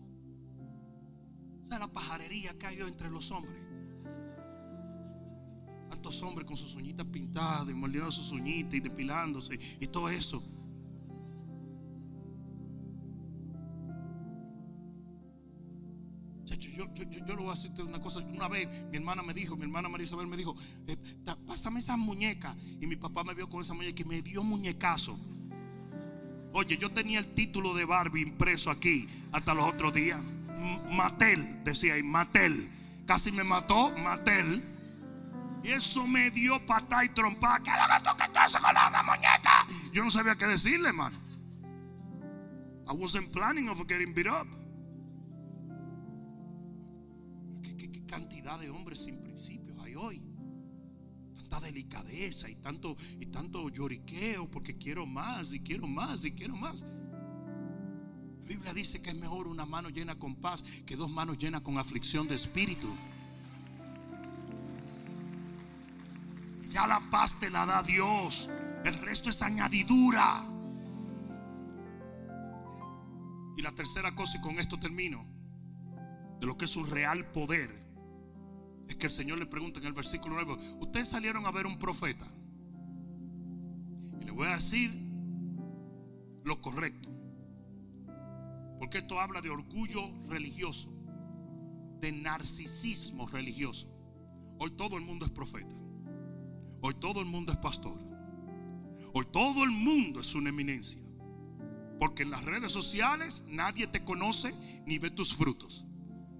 [1.63, 3.55] O sea, la pajarería que hay entre los hombres.
[5.89, 10.43] Tantos hombres con sus uñitas pintadas y mordiendo sus uñitas y depilándose y todo eso.
[16.93, 18.19] Yo, yo, lo voy a decirte una cosa.
[18.19, 20.55] Una vez mi hermana me dijo, mi hermana María Isabel me dijo,
[20.87, 20.97] eh,
[21.45, 22.55] pásame esa muñeca.
[22.79, 25.19] Y mi papá me vio con esa muñeca y me dio muñecazo.
[26.53, 30.19] Oye, yo tenía el título de Barbie impreso aquí hasta los otros días.
[30.91, 32.69] Matel, decía ahí, Matel.
[33.05, 34.63] Casi me mató, Matel.
[35.63, 37.61] Y eso me dio patá y trompa.
[37.63, 39.67] ¿Qué le con la muñeca?
[39.93, 41.19] Yo no sabía qué decirle, hermano.
[42.87, 44.47] I wasn't planning of getting beat up.
[48.11, 50.21] Cantidad de hombres sin principios hay hoy.
[51.37, 56.57] Tanta delicadeza y tanto, y tanto lloriqueo porque quiero más y quiero más y quiero
[56.57, 56.81] más.
[56.81, 61.61] La Biblia dice que es mejor una mano llena con paz que dos manos llenas
[61.61, 62.89] con aflicción de espíritu.
[66.69, 68.49] Ya la paz te la da Dios.
[68.83, 70.45] El resto es añadidura.
[73.55, 75.25] Y la tercera cosa, y con esto termino,
[76.41, 77.80] de lo que es un real poder,
[78.91, 81.79] es que el Señor le pregunta en el versículo 9, ustedes salieron a ver un
[81.79, 82.25] profeta.
[84.19, 84.91] Y le voy a decir
[86.43, 87.09] lo correcto.
[88.79, 90.91] Porque esto habla de orgullo religioso,
[91.99, 93.87] de narcisismo religioso.
[94.59, 95.75] Hoy todo el mundo es profeta.
[96.81, 97.97] Hoy todo el mundo es pastor.
[99.13, 101.01] Hoy todo el mundo es una eminencia.
[101.99, 104.53] Porque en las redes sociales nadie te conoce
[104.85, 105.85] ni ve tus frutos.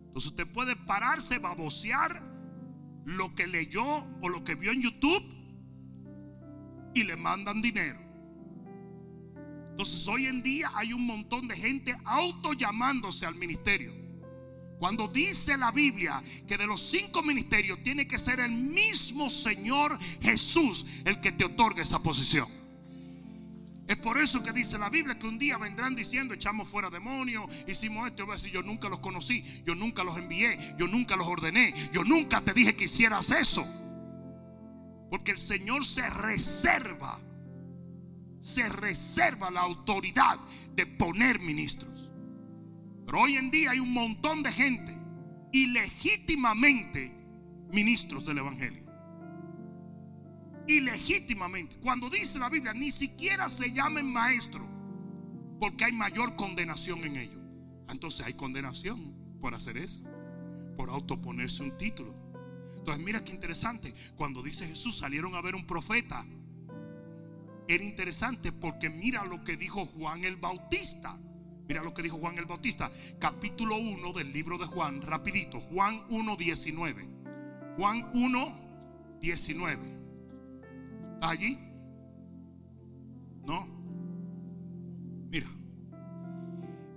[0.08, 2.31] Entonces usted puede pararse, babosear
[3.06, 5.24] lo que leyó o lo que vio en YouTube
[6.94, 8.00] y le mandan dinero.
[9.72, 13.94] Entonces hoy en día hay un montón de gente auto llamándose al ministerio.
[14.78, 19.98] Cuando dice la Biblia que de los cinco ministerios tiene que ser el mismo Señor
[20.22, 22.61] Jesús el que te otorga esa posición.
[23.92, 27.46] Es por eso que dice la Biblia que un día vendrán diciendo, echamos fuera demonios,
[27.68, 28.20] hicimos esto.
[28.20, 31.28] Yo voy a decir, yo nunca los conocí, yo nunca los envié, yo nunca los
[31.28, 33.68] ordené, yo nunca te dije que hicieras eso.
[35.10, 37.20] Porque el Señor se reserva,
[38.40, 40.40] se reserva la autoridad
[40.74, 42.10] de poner ministros.
[43.06, 44.98] Pero hoy en día hay un montón de gente
[45.52, 47.14] ilegítimamente
[47.70, 48.81] ministros del Evangelio
[50.68, 51.78] ilegítimamente.
[51.78, 54.68] Cuando dice la Biblia, ni siquiera se llamen maestro,
[55.60, 57.40] porque hay mayor condenación en ello.
[57.90, 60.02] Entonces hay condenación por hacer eso,
[60.78, 62.16] por autoponerse un título.
[62.78, 66.26] Entonces mira qué interesante, cuando dice Jesús salieron a ver un profeta,
[67.68, 71.18] era interesante porque mira lo que dijo Juan el Bautista.
[71.68, 76.04] Mira lo que dijo Juan el Bautista, capítulo 1 del libro de Juan, rapidito, Juan
[76.10, 77.08] 1, 19.
[77.78, 80.01] Juan 1, 19
[81.22, 81.58] allí?
[83.46, 83.68] No.
[85.30, 85.48] Mira.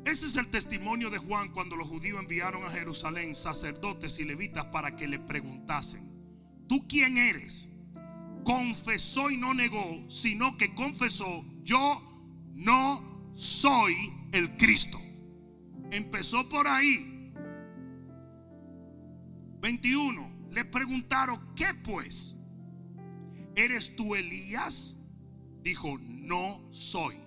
[0.05, 4.67] Ese es el testimonio de Juan cuando los judíos enviaron a Jerusalén sacerdotes y levitas
[4.67, 6.11] para que le preguntasen,
[6.69, 7.71] ¿tú quién eres?
[8.45, 12.03] Confesó y no negó, sino que confesó, yo
[12.55, 15.01] no soy el Cristo.
[15.91, 17.33] Empezó por ahí.
[19.61, 20.49] 21.
[20.51, 22.37] Le preguntaron, ¿qué pues?
[23.57, 24.99] ¿Eres tú Elías?
[25.63, 27.19] dijo, no soy.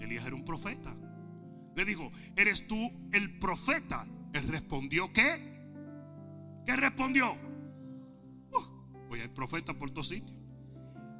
[0.00, 0.94] Elías era un profeta.
[1.74, 4.06] Le dijo, ¿eres tú el profeta?
[4.32, 5.58] Él respondió, ¿qué?
[6.66, 7.34] ¿Qué respondió?
[9.08, 10.38] Voy al profeta por todos sitios.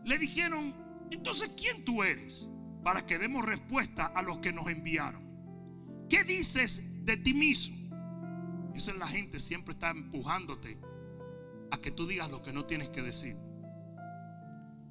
[0.05, 0.75] Le dijeron,
[1.11, 2.47] entonces, ¿quién tú eres?
[2.85, 5.23] Para que demos respuesta a los que nos enviaron.
[6.09, 7.77] ¿Qué dices de ti mismo?
[8.75, 10.79] Esa es la gente, siempre está empujándote
[11.71, 13.37] a que tú digas lo que no tienes que decir.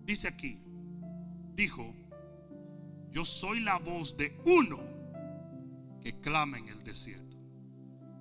[0.07, 0.57] Dice aquí,
[1.53, 1.93] dijo,
[3.11, 4.79] yo soy la voz de uno
[5.99, 7.35] que clama en el desierto.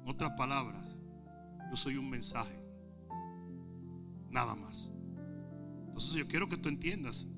[0.02, 0.98] En otras palabras,
[1.70, 2.60] yo soy un mensaje.
[4.30, 4.92] Nada más.
[5.86, 7.28] Entonces yo quiero que tú entiendas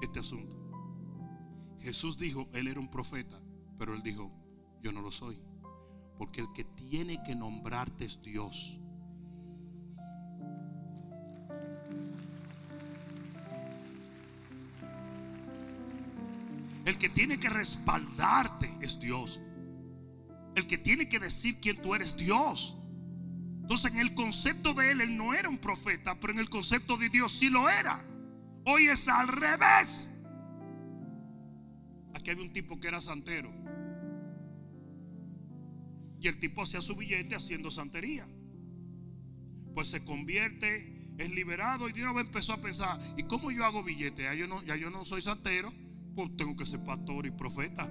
[0.00, 0.56] este asunto.
[1.80, 3.38] Jesús dijo, él era un profeta,
[3.78, 4.32] pero él dijo,
[4.82, 5.38] yo no lo soy.
[6.16, 8.80] Porque el que tiene que nombrarte es Dios.
[16.88, 19.42] El que tiene que respaldarte es Dios.
[20.56, 22.78] El que tiene que decir quién tú eres, Dios.
[23.60, 26.96] Entonces en el concepto de él, él no era un profeta, pero en el concepto
[26.96, 28.02] de Dios sí lo era.
[28.64, 30.10] Hoy es al revés.
[32.14, 33.52] Aquí había un tipo que era santero.
[36.18, 38.26] Y el tipo hacía su billete haciendo santería.
[39.74, 43.66] Pues se convierte, es liberado y de una vez empezó a pensar, ¿y cómo yo
[43.66, 44.22] hago billete?
[44.22, 45.70] Ya yo no, ya yo no soy santero
[46.26, 47.90] tengo que ser pastor y profeta.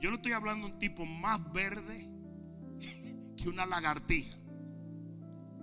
[0.00, 2.08] Yo le estoy hablando de un tipo más verde
[3.36, 4.38] que una lagartija.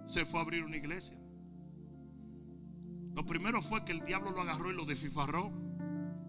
[0.08, 1.18] Se fue a abrir una iglesia.
[3.16, 5.52] Lo primero fue que el diablo lo agarró y lo desfifarró,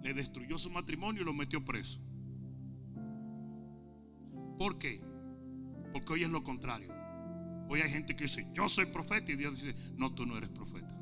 [0.03, 2.01] le destruyó su matrimonio y lo metió preso.
[4.59, 5.01] ¿Por qué?
[5.93, 6.93] Porque hoy es lo contrario.
[7.69, 10.51] Hoy hay gente que dice, yo soy profeta y Dios dice, no, tú no eres
[10.51, 10.95] profeta.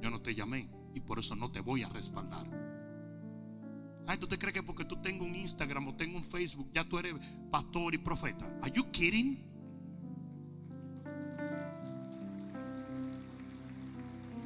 [0.00, 2.46] Yo no te llamé y por eso no te voy a respaldar.
[4.06, 6.84] Ay, ¿tú te crees que porque tú tengas un Instagram o tengo un Facebook ya
[6.84, 7.14] tú eres
[7.50, 8.46] pastor y profeta?
[8.62, 9.42] Are you kidding?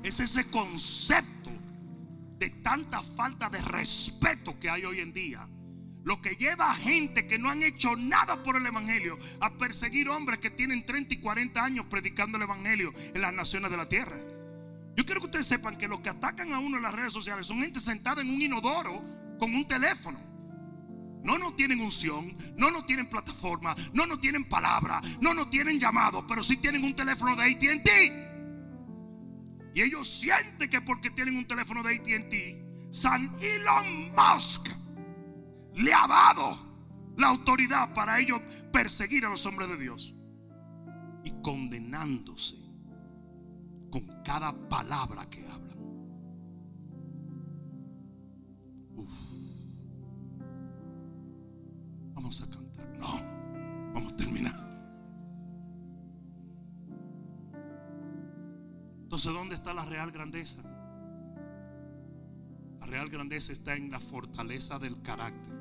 [0.03, 1.51] Es ese concepto
[2.39, 5.47] de tanta falta de respeto que hay hoy en día.
[6.05, 10.09] Lo que lleva a gente que no han hecho nada por el Evangelio a perseguir
[10.09, 13.89] hombres que tienen 30 y 40 años predicando el Evangelio en las naciones de la
[13.89, 14.17] tierra.
[14.99, 17.47] Yo quiero que ustedes sepan que los que atacan a uno en las redes sociales
[17.47, 19.01] son gente sentada en un inodoro
[19.39, 20.19] con un teléfono.
[21.23, 25.79] No no tienen unción, no no tienen plataforma, no no tienen palabra, no no tienen
[25.79, 27.89] llamado, pero sí tienen un teléfono de ATT.
[29.77, 34.69] Y ellos sienten que porque tienen un teléfono de ATT, San Elon Musk
[35.75, 36.59] le ha dado
[37.17, 38.41] la autoridad para ellos
[38.73, 40.13] perseguir a los hombres de Dios.
[41.23, 42.68] Y condenándose
[43.91, 45.79] con cada palabra que hablan.
[52.15, 52.99] Vamos a cantar.
[52.99, 54.69] No, vamos a terminar.
[59.03, 60.63] Entonces, ¿dónde está la real grandeza?
[62.81, 65.55] La real grandeza está en la fortaleza del carácter.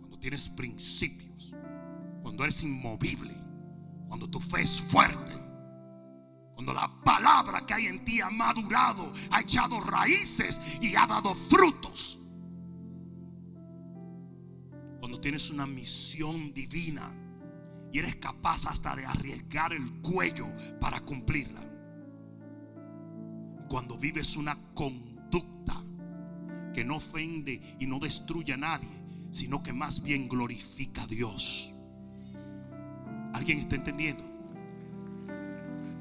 [0.00, 1.52] Cuando tienes principios,
[2.22, 3.34] cuando eres inmovible,
[4.08, 5.43] cuando tu fe es fuerte
[6.54, 11.34] cuando la palabra que hay en ti ha madurado, ha echado raíces y ha dado
[11.34, 12.18] frutos.
[15.00, 17.12] Cuando tienes una misión divina
[17.92, 20.46] y eres capaz hasta de arriesgar el cuello
[20.80, 21.60] para cumplirla.
[23.68, 25.82] Cuando vives una conducta
[26.72, 28.88] que no ofende y no destruye a nadie,
[29.30, 31.72] sino que más bien glorifica a Dios.
[33.32, 34.33] ¿Alguien está entendiendo?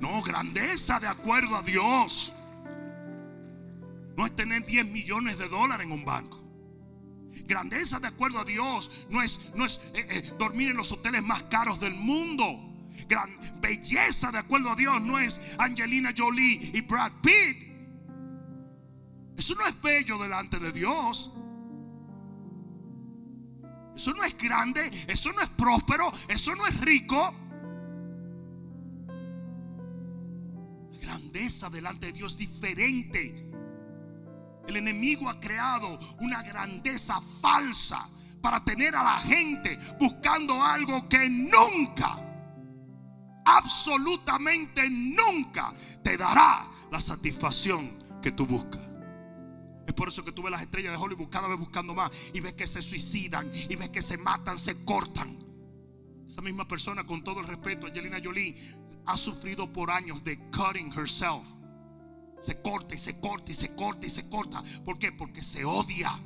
[0.04, 2.34] No, grandeza de acuerdo a Dios.
[4.18, 6.44] No es tener 10 millones de dólares en un banco.
[7.46, 11.24] Grandeza de acuerdo a Dios no es, no es eh, eh, dormir en los hoteles
[11.24, 12.44] más caros del mundo.
[13.08, 17.72] Gran belleza de acuerdo a Dios no es Angelina Jolie y Brad Pitt.
[19.38, 21.32] Eso no es bello delante de Dios.
[23.96, 27.34] Eso no es grande, eso no es próspero, eso no es rico.
[31.14, 33.50] Grandeza delante de Dios diferente.
[34.68, 38.10] El enemigo ha creado una grandeza falsa
[38.42, 42.18] para tener a la gente buscando algo que nunca,
[43.46, 48.82] absolutamente nunca te dará la satisfacción que tú buscas.
[49.86, 52.40] Es por eso que tú ves las estrellas de Hollywood cada vez buscando más y
[52.40, 55.38] ves que se suicidan y ves que se matan, se cortan.
[56.28, 58.56] Esa misma persona, con todo el respeto, Angelina Jolie,
[59.06, 61.48] ha sufrido por años de cutting herself.
[62.42, 64.64] Se corta y se corta y se corta y se corta.
[64.84, 65.12] ¿Por qué?
[65.12, 66.20] Porque se odia.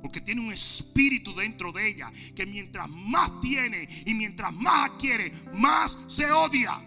[0.00, 5.32] Porque tiene un espíritu dentro de ella que mientras más tiene y mientras más adquiere,
[5.54, 6.82] más se odia.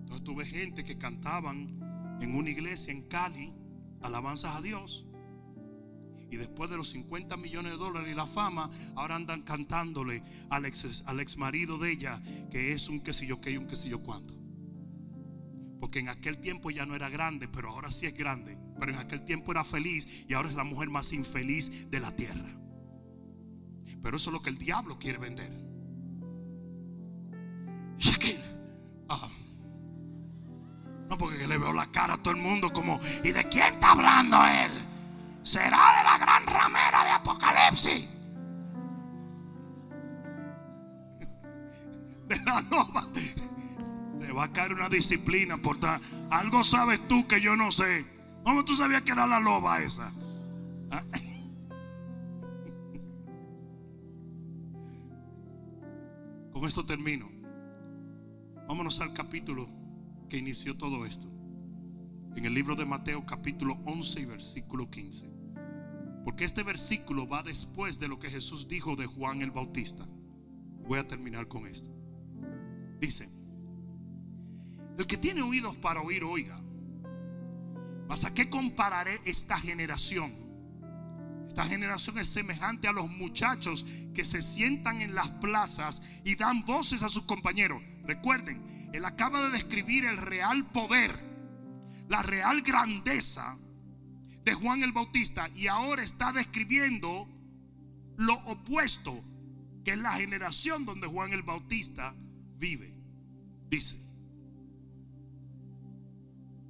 [0.00, 3.52] Entonces tuve gente que cantaban en una iglesia en Cali
[4.00, 5.05] alabanzas a Dios.
[6.30, 10.64] Y después de los 50 millones de dólares y la fama, ahora andan cantándole al
[10.64, 12.20] ex, marido de ella
[12.50, 13.12] que es un que
[13.50, 14.34] y un quesillo cuánto.
[15.80, 18.58] Porque en aquel tiempo ya no era grande, pero ahora sí es grande.
[18.78, 22.14] Pero en aquel tiempo era feliz y ahora es la mujer más infeliz de la
[22.14, 22.58] tierra.
[24.02, 25.66] Pero eso es lo que el diablo quiere vender.
[29.08, 29.28] Ah,
[31.08, 33.92] no, porque le veo la cara a todo el mundo como, ¿y de quién está
[33.92, 34.95] hablando él?
[35.46, 38.08] ¿Será de la gran ramera de Apocalipsis?
[42.26, 43.06] De la nova.
[44.18, 45.78] Te va a caer una disciplina por.
[46.30, 48.04] Algo sabes tú que yo no sé.
[48.42, 50.12] ¿Cómo tú sabías que era la loba esa?
[50.90, 51.04] ¿Ah?
[56.52, 57.30] Con esto termino.
[58.66, 59.68] Vámonos al capítulo
[60.28, 61.28] que inició todo esto.
[62.34, 65.35] En el libro de Mateo capítulo 11 y versículo 15.
[66.26, 70.04] Porque este versículo va después de lo que Jesús dijo de Juan el Bautista.
[70.84, 71.88] Voy a terminar con esto.
[72.98, 73.30] Dice,
[74.98, 76.60] el que tiene oídos para oír, oiga.
[78.08, 80.34] ¿Mas a qué compararé esta generación?
[81.46, 86.64] Esta generación es semejante a los muchachos que se sientan en las plazas y dan
[86.64, 87.80] voces a sus compañeros.
[88.02, 91.20] Recuerden, él acaba de describir el real poder,
[92.08, 93.58] la real grandeza
[94.46, 97.28] de Juan el Bautista y ahora está describiendo
[98.16, 99.20] lo opuesto,
[99.84, 102.14] que es la generación donde Juan el Bautista
[102.56, 102.94] vive.
[103.68, 103.96] Dice,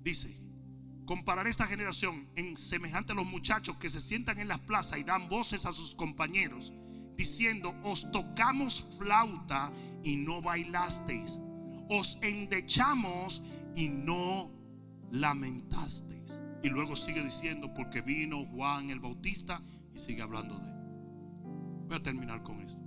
[0.02, 0.40] dice,
[1.04, 5.04] comparar esta generación en semejante a los muchachos que se sientan en las plazas y
[5.04, 6.72] dan voces a sus compañeros,
[7.14, 9.70] diciendo, os tocamos flauta
[10.02, 11.42] y no bailasteis,
[11.90, 13.42] os endechamos
[13.74, 14.50] y no
[15.10, 16.15] lamentasteis.
[16.66, 19.62] Y luego sigue diciendo, porque vino Juan el Bautista
[19.94, 20.74] y sigue hablando de él.
[21.86, 22.82] Voy a terminar con esto.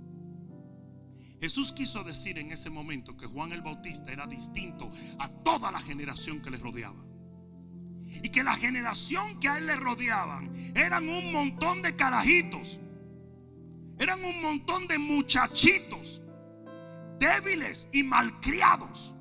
[1.40, 5.80] Jesús quiso decir en ese momento que Juan el Bautista era distinto a toda la
[5.80, 7.02] generación que le rodeaba.
[8.22, 12.78] Y que la generación que a él le rodeaban eran un montón de carajitos.
[13.98, 16.20] Eran un montón de muchachitos
[17.18, 19.14] débiles y malcriados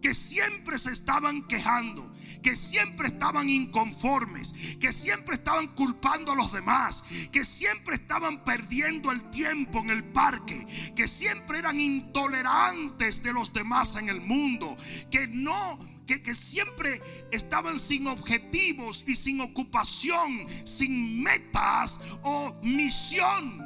[0.00, 2.12] que siempre se estaban quejando,
[2.42, 9.10] que siempre estaban inconformes, que siempre estaban culpando a los demás, que siempre estaban perdiendo
[9.10, 14.76] el tiempo en el parque, que siempre eran intolerantes de los demás en el mundo,
[15.10, 23.62] que no que, que, siempre estaban sin objetivos y sin ocupación, sin metas o misión.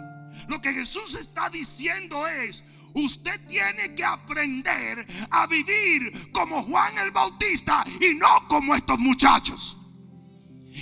[0.48, 2.64] Lo que Jesús está diciendo es,
[2.94, 9.78] Usted tiene que aprender a vivir como Juan el Bautista y no como estos muchachos.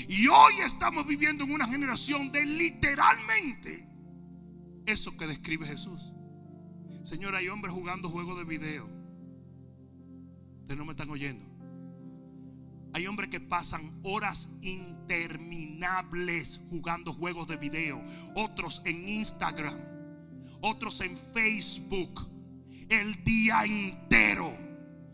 [0.08, 3.88] Y hoy estamos viviendo en una generación de literalmente
[4.86, 6.12] eso que describe Jesús.
[7.04, 8.88] Señor, hay hombres jugando juegos de video.
[10.60, 11.44] Ustedes no me están oyendo.
[12.92, 18.04] Hay hombres que pasan horas interminables jugando juegos de video.
[18.34, 19.99] Otros en Instagram
[20.60, 22.28] otros en Facebook
[22.88, 24.70] el día entero.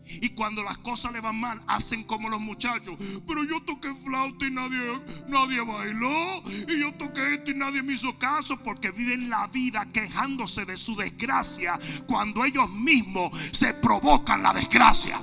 [0.09, 2.97] Y cuando las cosas le van mal, hacen como los muchachos.
[3.27, 6.43] Pero yo toqué flauta y nadie, nadie bailó.
[6.67, 8.57] Y yo toqué esto y nadie me hizo caso.
[8.63, 11.77] Porque viven la vida quejándose de su desgracia
[12.07, 15.19] cuando ellos mismos se provocan la desgracia.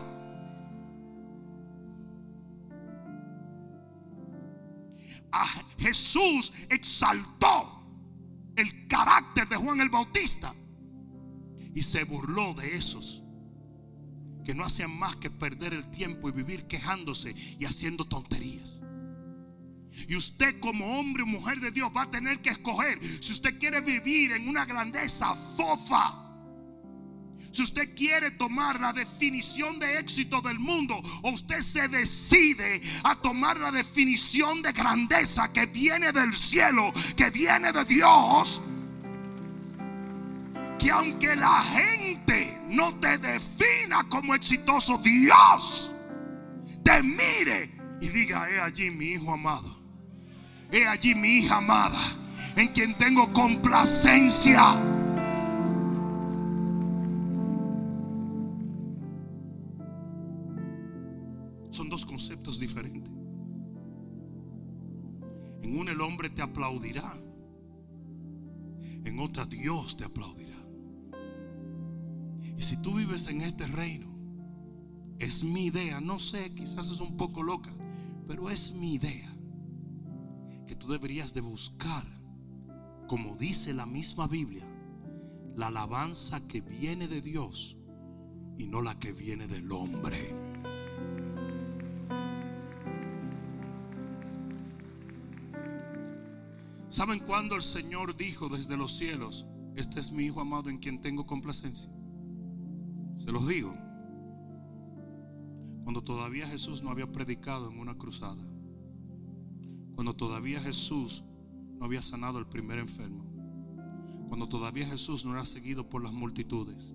[5.33, 5.47] A
[5.79, 7.74] Jesús exaltó
[8.57, 10.55] el carácter de Juan el Bautista
[11.75, 13.23] y se burló de esos
[14.45, 18.83] que no hacían más que perder el tiempo y vivir quejándose y haciendo tonterías.
[20.09, 23.59] Y usted como hombre o mujer de Dios va a tener que escoger si usted
[23.59, 26.24] quiere vivir en una grandeza fofa
[27.55, 33.15] si usted quiere tomar la definición de éxito del mundo o usted se decide a
[33.15, 38.61] tomar la definición de grandeza que viene del cielo, que viene de Dios,
[40.81, 45.93] que aunque la gente no te defina como exitoso, Dios
[46.83, 49.81] te mire y diga, he allí mi hijo amado,
[50.73, 52.01] he allí mi hija amada,
[52.57, 55.04] en quien tengo complacencia.
[66.31, 67.15] Te aplaudirá.
[69.05, 70.57] En otra Dios te aplaudirá.
[72.57, 74.15] Y si tú vives en este reino,
[75.19, 77.73] es mi idea, no sé, quizás es un poco loca,
[78.27, 79.35] pero es mi idea
[80.67, 82.05] que tú deberías de buscar,
[83.07, 84.67] como dice la misma Biblia,
[85.57, 87.77] la alabanza que viene de Dios
[88.59, 90.44] y no la que viene del hombre.
[96.95, 101.01] ¿Saben cuándo el Señor dijo desde los cielos, este es mi Hijo amado en quien
[101.03, 101.91] tengo complacencia?
[103.19, 103.75] Se los digo.
[105.83, 108.47] Cuando todavía Jesús no había predicado en una cruzada.
[109.97, 111.25] Cuando todavía Jesús
[111.81, 113.25] no había sanado el primer enfermo.
[114.29, 116.95] Cuando todavía Jesús no era seguido por las multitudes.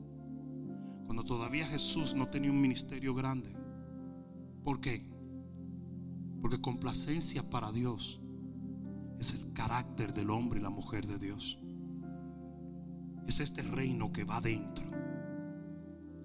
[1.08, 3.54] Cuando todavía Jesús no tenía un ministerio grande.
[4.64, 5.06] ¿Por qué?
[6.39, 8.22] Porque complacencia para Dios
[9.20, 11.60] es el carácter del hombre y la mujer de Dios.
[13.28, 14.86] Es este reino que va dentro.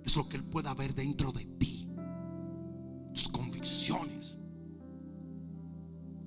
[0.05, 1.89] Es lo que Él pueda ver dentro de ti.
[3.13, 4.39] Tus convicciones.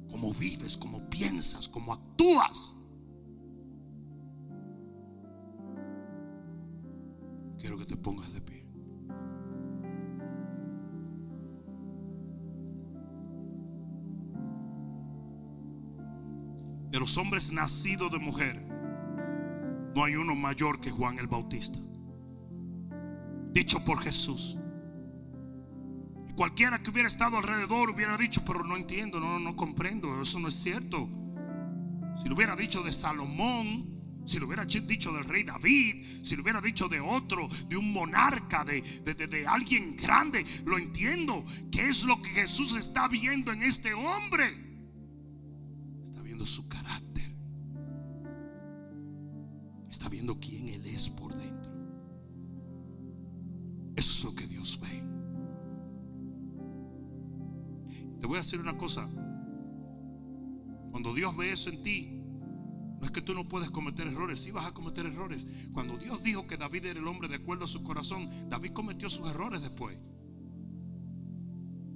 [0.10, 2.76] Cómo vives, cómo piensas, cómo actúas.
[7.60, 8.57] Quiero que te pongas de pie.
[16.98, 18.60] De los hombres nacidos de mujer,
[19.94, 21.78] no hay uno mayor que Juan el Bautista.
[23.54, 24.58] Dicho por Jesús.
[26.36, 30.48] Cualquiera que hubiera estado alrededor hubiera dicho, pero no entiendo, no, no comprendo, eso no
[30.48, 31.08] es cierto.
[32.20, 36.42] Si lo hubiera dicho de Salomón, si lo hubiera dicho del rey David, si lo
[36.42, 41.46] hubiera dicho de otro, de un monarca, de, de, alguien grande, lo entiendo.
[41.72, 44.67] ¿Qué es lo que Jesús está viendo en este hombre?
[46.48, 47.36] Su carácter.
[49.90, 51.72] Está viendo quién Él es por dentro.
[53.98, 55.04] Eso es lo que Dios ve.
[58.22, 59.10] Te voy a decir una cosa.
[60.92, 62.22] Cuando Dios ve eso en ti,
[63.00, 65.46] no es que tú no puedes cometer errores, sí vas a cometer errores.
[65.74, 69.10] Cuando Dios dijo que David era el hombre de acuerdo a su corazón, David cometió
[69.10, 70.00] sus errores después.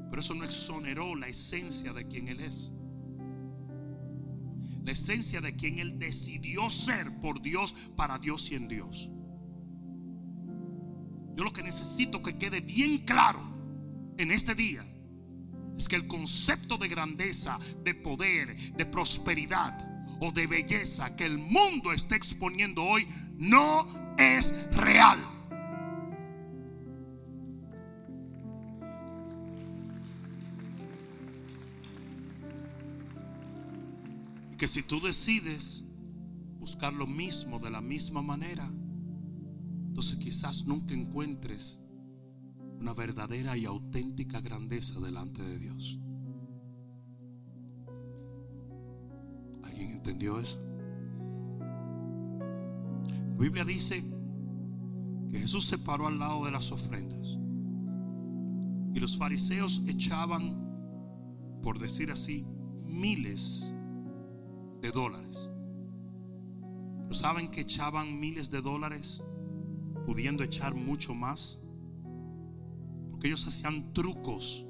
[0.10, 2.74] Pero eso no exoneró la esencia de quien Él es.
[4.84, 9.10] La esencia de quien Él decidió ser por Dios, para Dios y en Dios.
[11.36, 13.42] Yo lo que necesito que quede bien claro
[14.18, 14.86] en este día
[15.78, 21.40] es que el concepto de grandeza, de poder, de prosperidad, o de belleza que el
[21.40, 23.08] mundo está exponiendo hoy
[23.38, 25.18] no es real.
[34.62, 35.84] Que si tú decides
[36.60, 38.72] buscar lo mismo de la misma manera,
[39.88, 41.82] entonces quizás nunca encuentres
[42.80, 46.00] una verdadera y auténtica grandeza delante de Dios.
[49.80, 50.60] entendió eso?
[53.32, 54.04] La Biblia dice
[55.32, 57.36] que Jesús se paró al lado de las ofrendas
[58.94, 60.56] y los fariseos echaban,
[61.64, 62.46] por decir así,
[62.86, 63.76] miles
[64.82, 65.52] de dólares.
[67.04, 69.24] Pero saben que echaban miles de dólares
[70.06, 71.62] pudiendo echar mucho más.
[73.12, 74.66] Porque ellos hacían trucos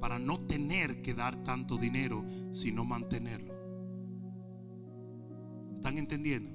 [0.00, 3.54] para no tener que dar tanto dinero, sino mantenerlo.
[5.74, 6.50] ¿Están entendiendo?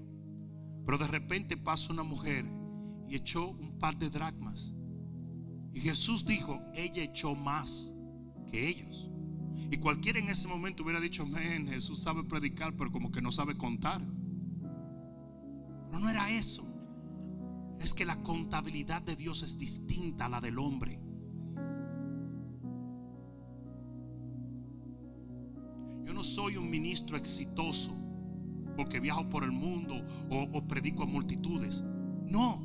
[0.85, 2.45] Pero de repente pasa una mujer
[3.07, 4.73] y echó un par de dracmas.
[5.73, 7.93] Y Jesús dijo, ella echó más
[8.51, 9.09] que ellos.
[9.71, 13.31] Y cualquiera en ese momento hubiera dicho, men, Jesús sabe predicar, pero como que no
[13.31, 14.01] sabe contar.
[15.87, 16.65] Pero no era eso.
[17.79, 20.99] Es que la contabilidad de Dios es distinta a la del hombre.
[26.05, 27.95] Yo no soy un ministro exitoso
[28.75, 31.83] porque viajo por el mundo o, predico a multitudes.
[32.25, 32.61] No,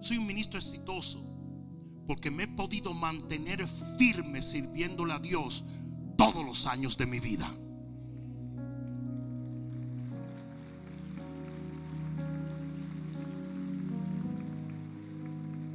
[0.00, 1.24] soy un ministro exitoso
[2.06, 3.66] porque me he podido mantener
[3.98, 5.64] firme sirviéndole a Dios
[6.18, 7.48] todos los años de mi vida.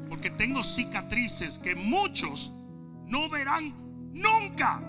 [0.09, 2.51] Porque tengo cicatrices que muchos
[3.07, 3.73] no verán
[4.13, 4.81] nunca.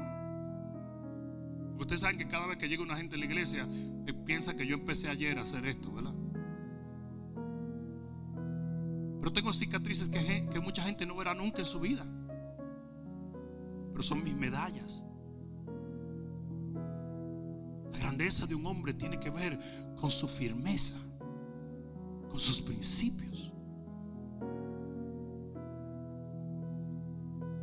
[1.78, 3.66] Ustedes saben que cada vez que llega una gente a la iglesia,
[4.06, 6.14] eh, piensa que yo empecé ayer a hacer esto, ¿verdad?
[9.20, 12.04] Pero tengo cicatrices que, que mucha gente no verá nunca en su vida.
[13.92, 15.04] pero son mis medallas.
[18.14, 19.58] Grandeza de un hombre tiene que ver
[20.00, 20.94] con su firmeza,
[22.30, 23.52] con sus principios.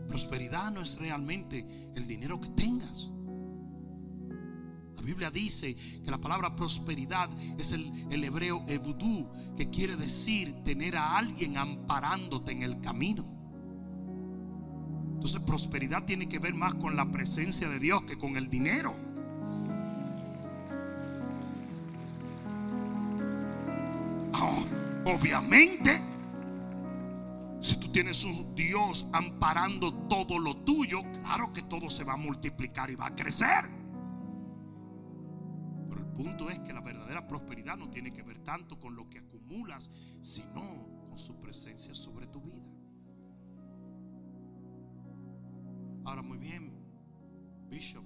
[0.10, 3.10] Prosperidad no es realmente el dinero que tengas.
[4.98, 10.64] La Biblia dice que la palabra prosperidad es el, el hebreo evudú, que quiere decir
[10.66, 13.26] tener a alguien amparándote en el camino.
[15.14, 19.11] Entonces prosperidad tiene que ver más con la presencia de Dios que con el dinero.
[25.06, 26.02] Obviamente,
[27.62, 32.18] si tú tienes un Dios amparando todo lo tuyo, claro que todo se va a
[32.18, 33.82] multiplicar y va a crecer
[36.22, 39.90] punto es que la verdadera prosperidad no tiene que ver tanto con lo que acumulas,
[40.22, 42.64] sino con su presencia sobre tu vida.
[46.06, 46.72] Ahora, muy bien,
[47.70, 48.06] Bishop,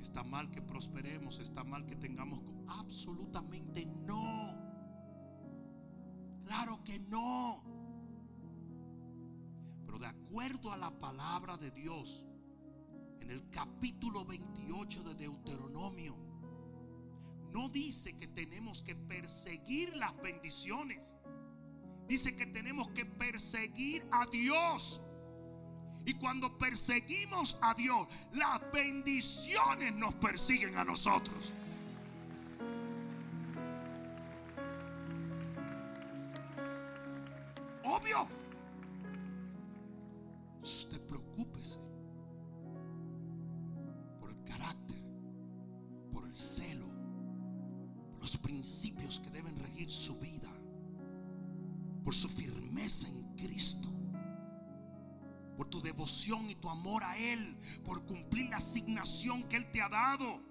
[0.00, 2.40] está mal que prosperemos, está mal que tengamos...
[2.66, 4.67] Absolutamente no.
[6.48, 7.62] Claro que no.
[9.84, 12.24] Pero de acuerdo a la palabra de Dios,
[13.20, 16.16] en el capítulo 28 de Deuteronomio,
[17.52, 21.18] no dice que tenemos que perseguir las bendiciones.
[22.06, 25.02] Dice que tenemos que perseguir a Dios.
[26.06, 31.52] Y cuando perseguimos a Dios, las bendiciones nos persiguen a nosotros.
[38.08, 38.26] Obvio.
[40.62, 41.78] Usted preocúpese
[44.20, 45.02] por el carácter,
[46.12, 46.86] por el celo
[48.20, 50.50] los principios que deben regir su vida,
[52.04, 53.88] por su firmeza en Cristo,
[55.56, 59.82] por tu devoción y tu amor a Él, por cumplir la asignación que Él te
[59.82, 60.42] ha dado.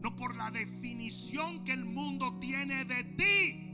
[0.00, 3.65] No por la definición que el mundo tiene de ti.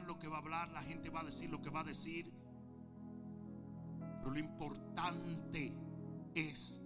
[0.00, 2.32] Lo que va a hablar, la gente va a decir lo que va a decir.
[4.18, 5.74] Pero lo importante
[6.34, 6.82] es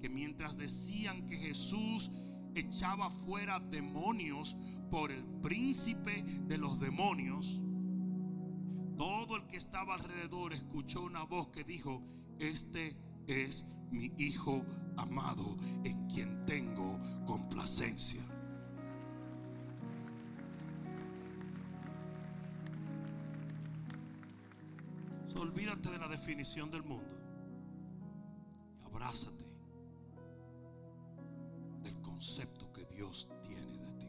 [0.00, 2.10] que mientras decían que Jesús
[2.54, 4.56] echaba fuera demonios
[4.90, 7.60] por el príncipe de los demonios,
[8.96, 12.02] todo el que estaba alrededor escuchó una voz que dijo,
[12.38, 12.96] este
[13.26, 14.64] es mi Hijo
[14.96, 18.22] amado en quien tengo complacencia.
[25.88, 27.16] De la definición del mundo
[28.84, 29.40] abrázate
[32.20, 34.06] concepto que Dios tiene de ti.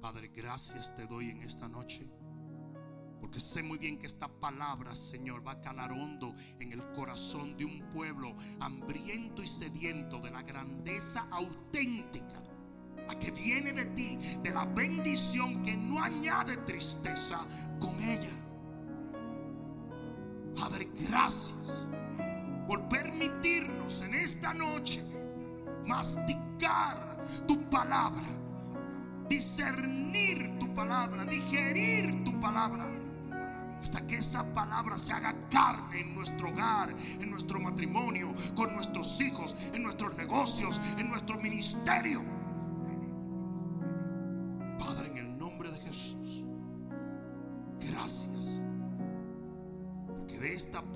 [0.00, 2.10] Padre, gracias te doy en esta noche.
[3.20, 7.56] Porque sé muy bien que esta palabra, Señor, va a calar hondo en el corazón
[7.56, 12.42] de un pueblo hambriento y sediento de la grandeza auténtica,
[13.08, 17.46] a que viene de ti, de la bendición que no añade tristeza
[17.78, 18.45] con ella.
[20.98, 21.88] Gracias
[22.66, 25.02] por permitirnos en esta noche
[25.86, 28.26] masticar tu palabra,
[29.28, 32.86] discernir tu palabra, digerir tu palabra.
[33.80, 39.20] Hasta que esa palabra se haga carne en nuestro hogar, en nuestro matrimonio, con nuestros
[39.20, 42.35] hijos, en nuestros negocios, en nuestro ministerio.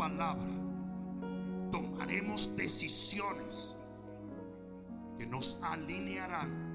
[0.00, 0.48] Palabra
[1.70, 3.76] tomaremos decisiones
[5.18, 6.69] que nos alinearán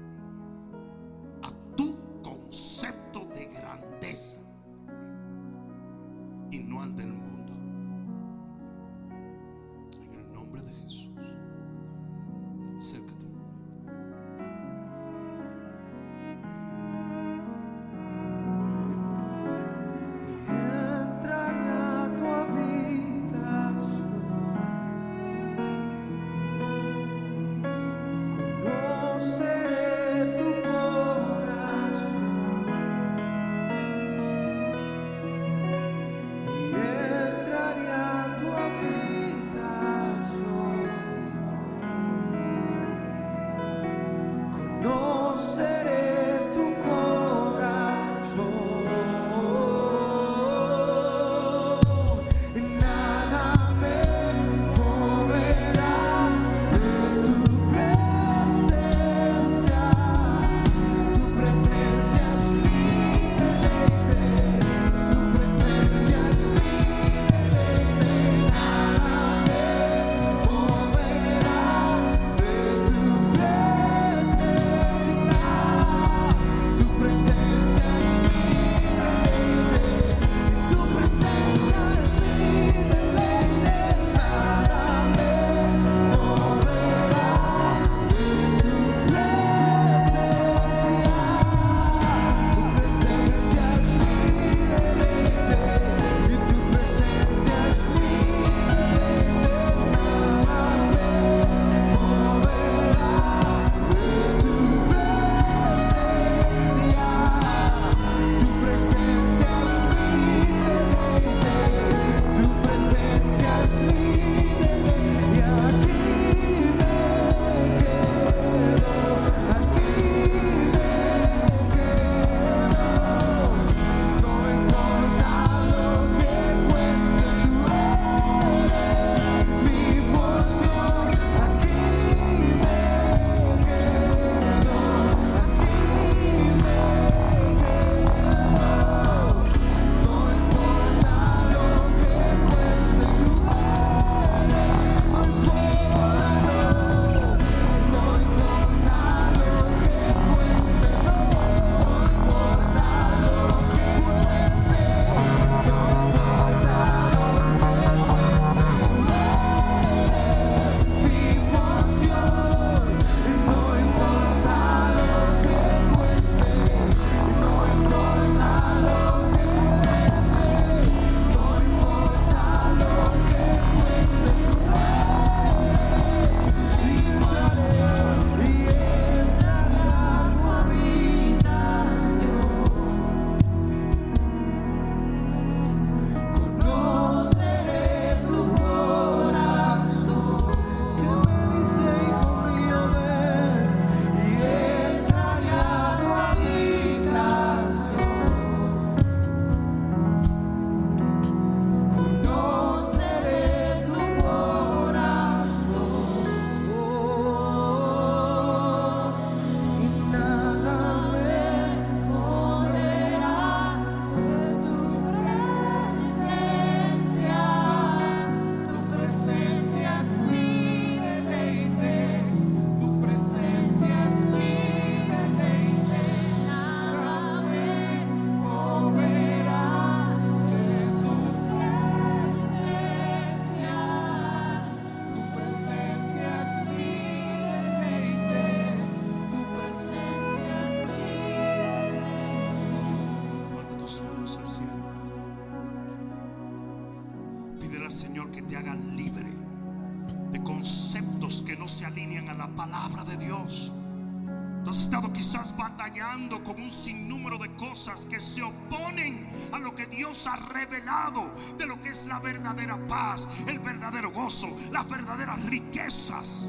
[256.16, 261.30] batallando con un sinnúmero de cosas que se oponen a lo que Dios ha revelado
[261.58, 266.48] de lo que es la verdadera paz, el verdadero gozo, las verdaderas riquezas.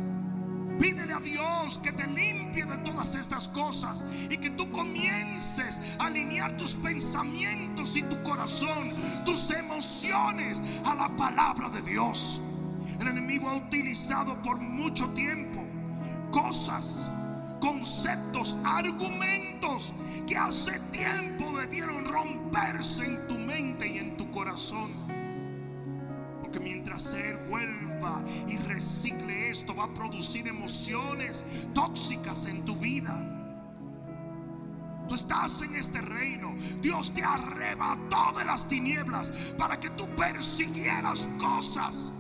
[0.80, 6.06] Pídele a Dios que te limpie de todas estas cosas y que tú comiences a
[6.06, 8.94] alinear tus pensamientos y tu corazón,
[9.26, 12.40] tus emociones a la palabra de Dios.
[13.00, 15.66] El enemigo ha utilizado por mucho tiempo
[16.32, 17.12] cosas,
[17.60, 19.94] conceptos, argumentos
[20.26, 25.08] que hace tiempo debieron romperse en tu mente y en tu corazón
[26.60, 33.16] mientras Él vuelva y recicle esto, va a producir emociones tóxicas en tu vida.
[35.08, 36.54] Tú estás en este reino.
[36.82, 42.12] Dios te arrebató de las tinieblas para que tú persiguieras cosas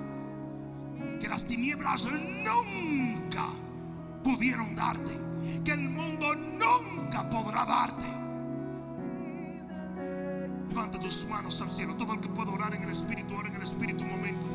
[1.19, 3.47] que las tinieblas nunca
[4.23, 5.26] pudieron darte.
[5.63, 8.05] Que el mundo nunca podrá darte.
[10.69, 11.95] Levanta tus manos al cielo.
[11.95, 14.45] Todo el que pueda orar en el Espíritu, ora en el Espíritu un momento.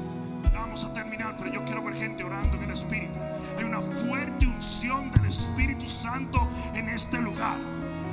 [0.55, 3.19] Vamos a terminar, pero yo quiero ver gente orando en el Espíritu.
[3.59, 7.59] Hay una fuerte unción del Espíritu Santo en este lugar.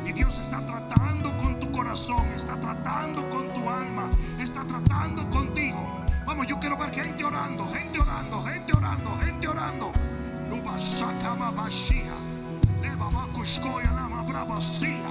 [0.06, 6.06] Y Dios está tratando con tu corazón, está tratando con tu alma, está tratando contigo.
[6.26, 9.91] Vamos, yo quiero ver gente orando, gente orando, gente orando, gente orando.
[13.20, 15.10] makushkoya nama brabasia.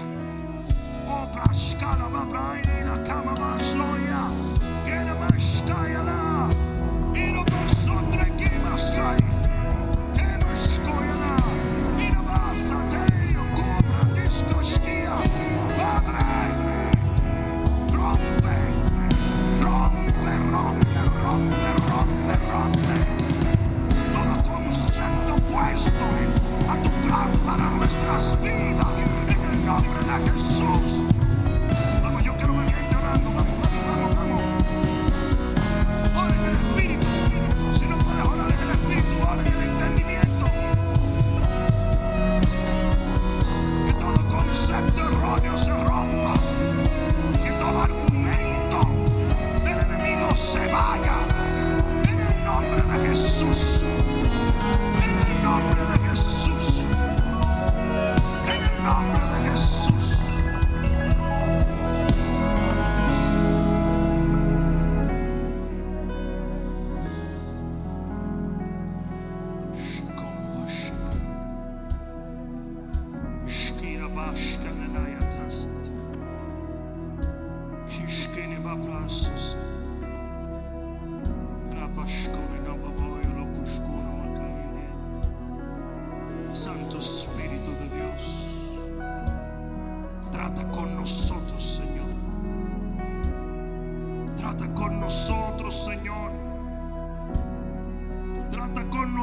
[1.09, 4.23] Obra shkala babraina kama masloya.
[4.87, 6.68] Gena mashkaya na.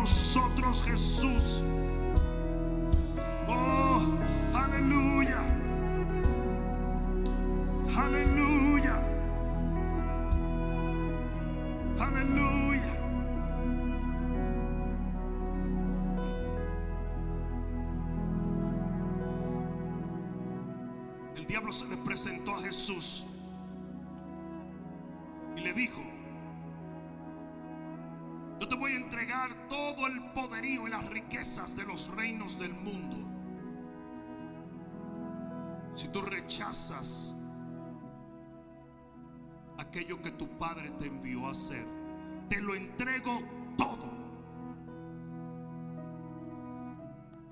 [0.06, 1.64] Nosotros, Jesús.
[29.70, 33.18] Todo el poderío y las riquezas de los reinos del mundo.
[35.96, 37.36] Si tú rechazas
[39.78, 41.86] aquello que tu padre te envió a hacer,
[42.50, 43.42] te lo entrego
[43.78, 44.14] todo.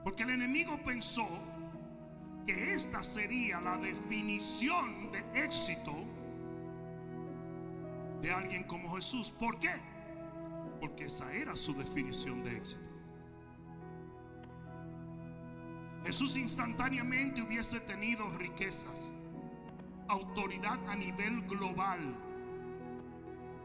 [0.04, 1.28] Porque el enemigo pensó
[2.46, 5.94] que esta sería la definición de éxito
[8.22, 9.32] de alguien como Jesús.
[9.32, 9.93] ¿Por qué?
[10.84, 12.90] Porque esa era su definición de éxito.
[16.06, 19.16] Jesús instantáneamente hubiese tenido riquezas,
[20.10, 22.02] autoridad a nivel global.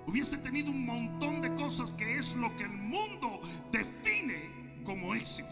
[0.07, 3.41] Hubiese tenido un montón de cosas que es lo que el mundo
[3.73, 5.49] define como éxito.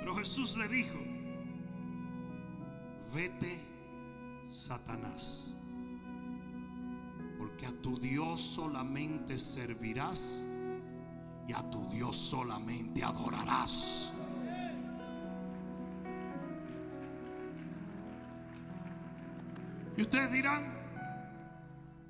[0.00, 0.98] Pero Jesús le dijo,
[3.14, 3.58] vete
[4.50, 5.57] Satanás,
[7.58, 10.44] porque a tu Dios solamente servirás
[11.48, 14.12] y a tu Dios solamente adorarás.
[19.96, 20.72] Y ustedes dirán,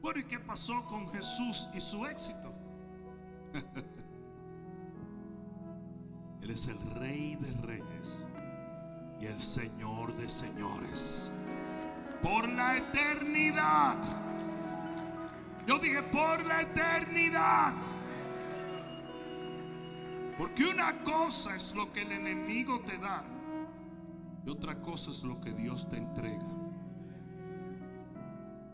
[0.02, 2.52] Bueno, ¿y qué pasó con Jesús y su éxito?
[6.42, 8.26] Él es el rey de reyes
[9.18, 11.32] y el señor de señores.
[12.22, 14.27] Por la eternidad.
[15.68, 17.74] Yo dije por la eternidad.
[20.38, 23.22] Porque una cosa es lo que el enemigo te da
[24.46, 26.46] y otra cosa es lo que Dios te entrega.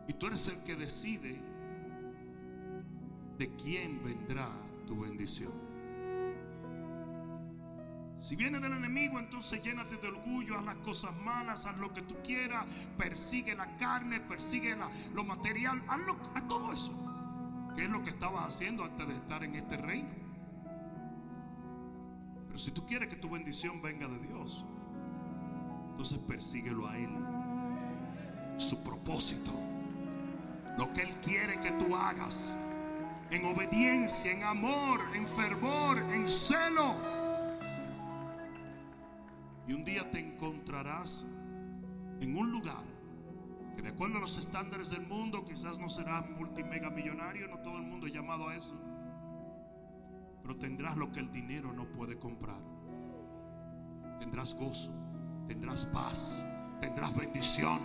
[0.06, 1.40] Y tú eres el que decide
[3.38, 4.50] de quién vendrá
[4.86, 5.63] tu bendición.
[8.24, 12.00] Si viene del enemigo, entonces llénate de orgullo, haz las cosas malas, haz lo que
[12.00, 12.64] tú quieras,
[12.96, 14.74] persigue la carne, persigue
[15.12, 16.00] lo material, haz,
[16.34, 16.94] haz todo eso.
[17.76, 20.08] Que es lo que estabas haciendo antes de estar en este reino.
[22.46, 24.64] Pero si tú quieres que tu bendición venga de Dios,
[25.90, 27.10] entonces persíguelo a Él.
[28.56, 29.52] Su propósito.
[30.78, 32.56] Lo que Él quiere que tú hagas.
[33.30, 37.23] En obediencia, en amor, en fervor, en celo.
[39.66, 41.26] Y un día te encontrarás
[42.20, 42.84] en un lugar
[43.74, 47.76] que de acuerdo a los estándares del mundo quizás no será multimega millonario, no todo
[47.78, 48.74] el mundo es llamado a eso.
[50.42, 52.60] Pero tendrás lo que el dinero no puede comprar.
[54.18, 54.92] Tendrás gozo,
[55.48, 56.44] tendrás paz,
[56.80, 57.80] tendrás bendición.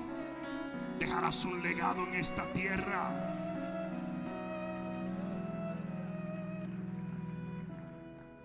[1.00, 3.36] Dejarás un legado en esta tierra.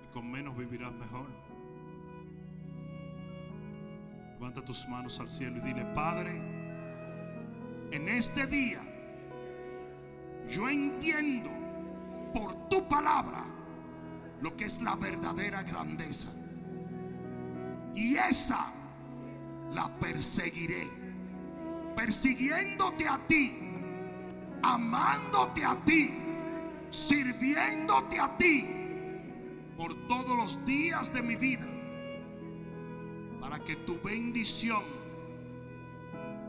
[0.05, 1.54] Y con menos vivirás mejor.
[4.45, 6.39] Levanta tus manos al cielo y dile, Padre,
[7.91, 8.83] en este día
[10.51, 11.49] yo entiendo
[12.35, 13.43] por tu palabra
[14.43, 16.29] lo que es la verdadera grandeza.
[17.95, 18.71] Y esa
[19.73, 20.91] la perseguiré.
[21.97, 23.57] Persiguiéndote a ti,
[24.63, 26.13] amándote a ti,
[26.91, 28.69] sirviéndote a ti
[29.75, 31.74] por todos los días de mi vida.
[33.45, 34.83] Para que tu bendición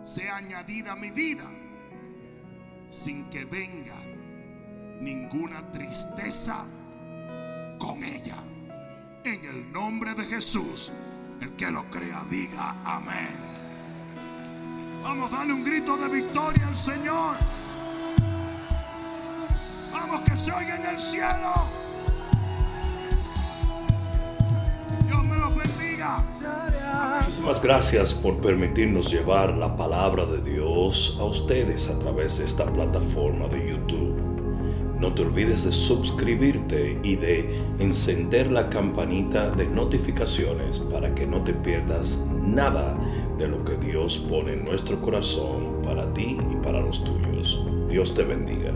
[0.05, 1.43] sea añadida a mi vida
[2.89, 3.97] sin que venga
[5.01, 6.65] ninguna tristeza
[7.79, 8.37] con ella.
[9.25, 10.89] En el nombre de Jesús,
[11.41, 13.35] el que lo crea diga amén.
[15.03, 17.35] Vamos a darle un grito de victoria al Señor.
[19.91, 21.84] Vamos que se oiga en el cielo.
[27.35, 32.65] Muchísimas gracias por permitirnos llevar la palabra de Dios a ustedes a través de esta
[32.65, 34.15] plataforma de YouTube.
[34.97, 41.43] No te olvides de suscribirte y de encender la campanita de notificaciones para que no
[41.43, 42.97] te pierdas nada
[43.37, 47.67] de lo que Dios pone en nuestro corazón para ti y para los tuyos.
[47.89, 48.71] Dios te bendiga.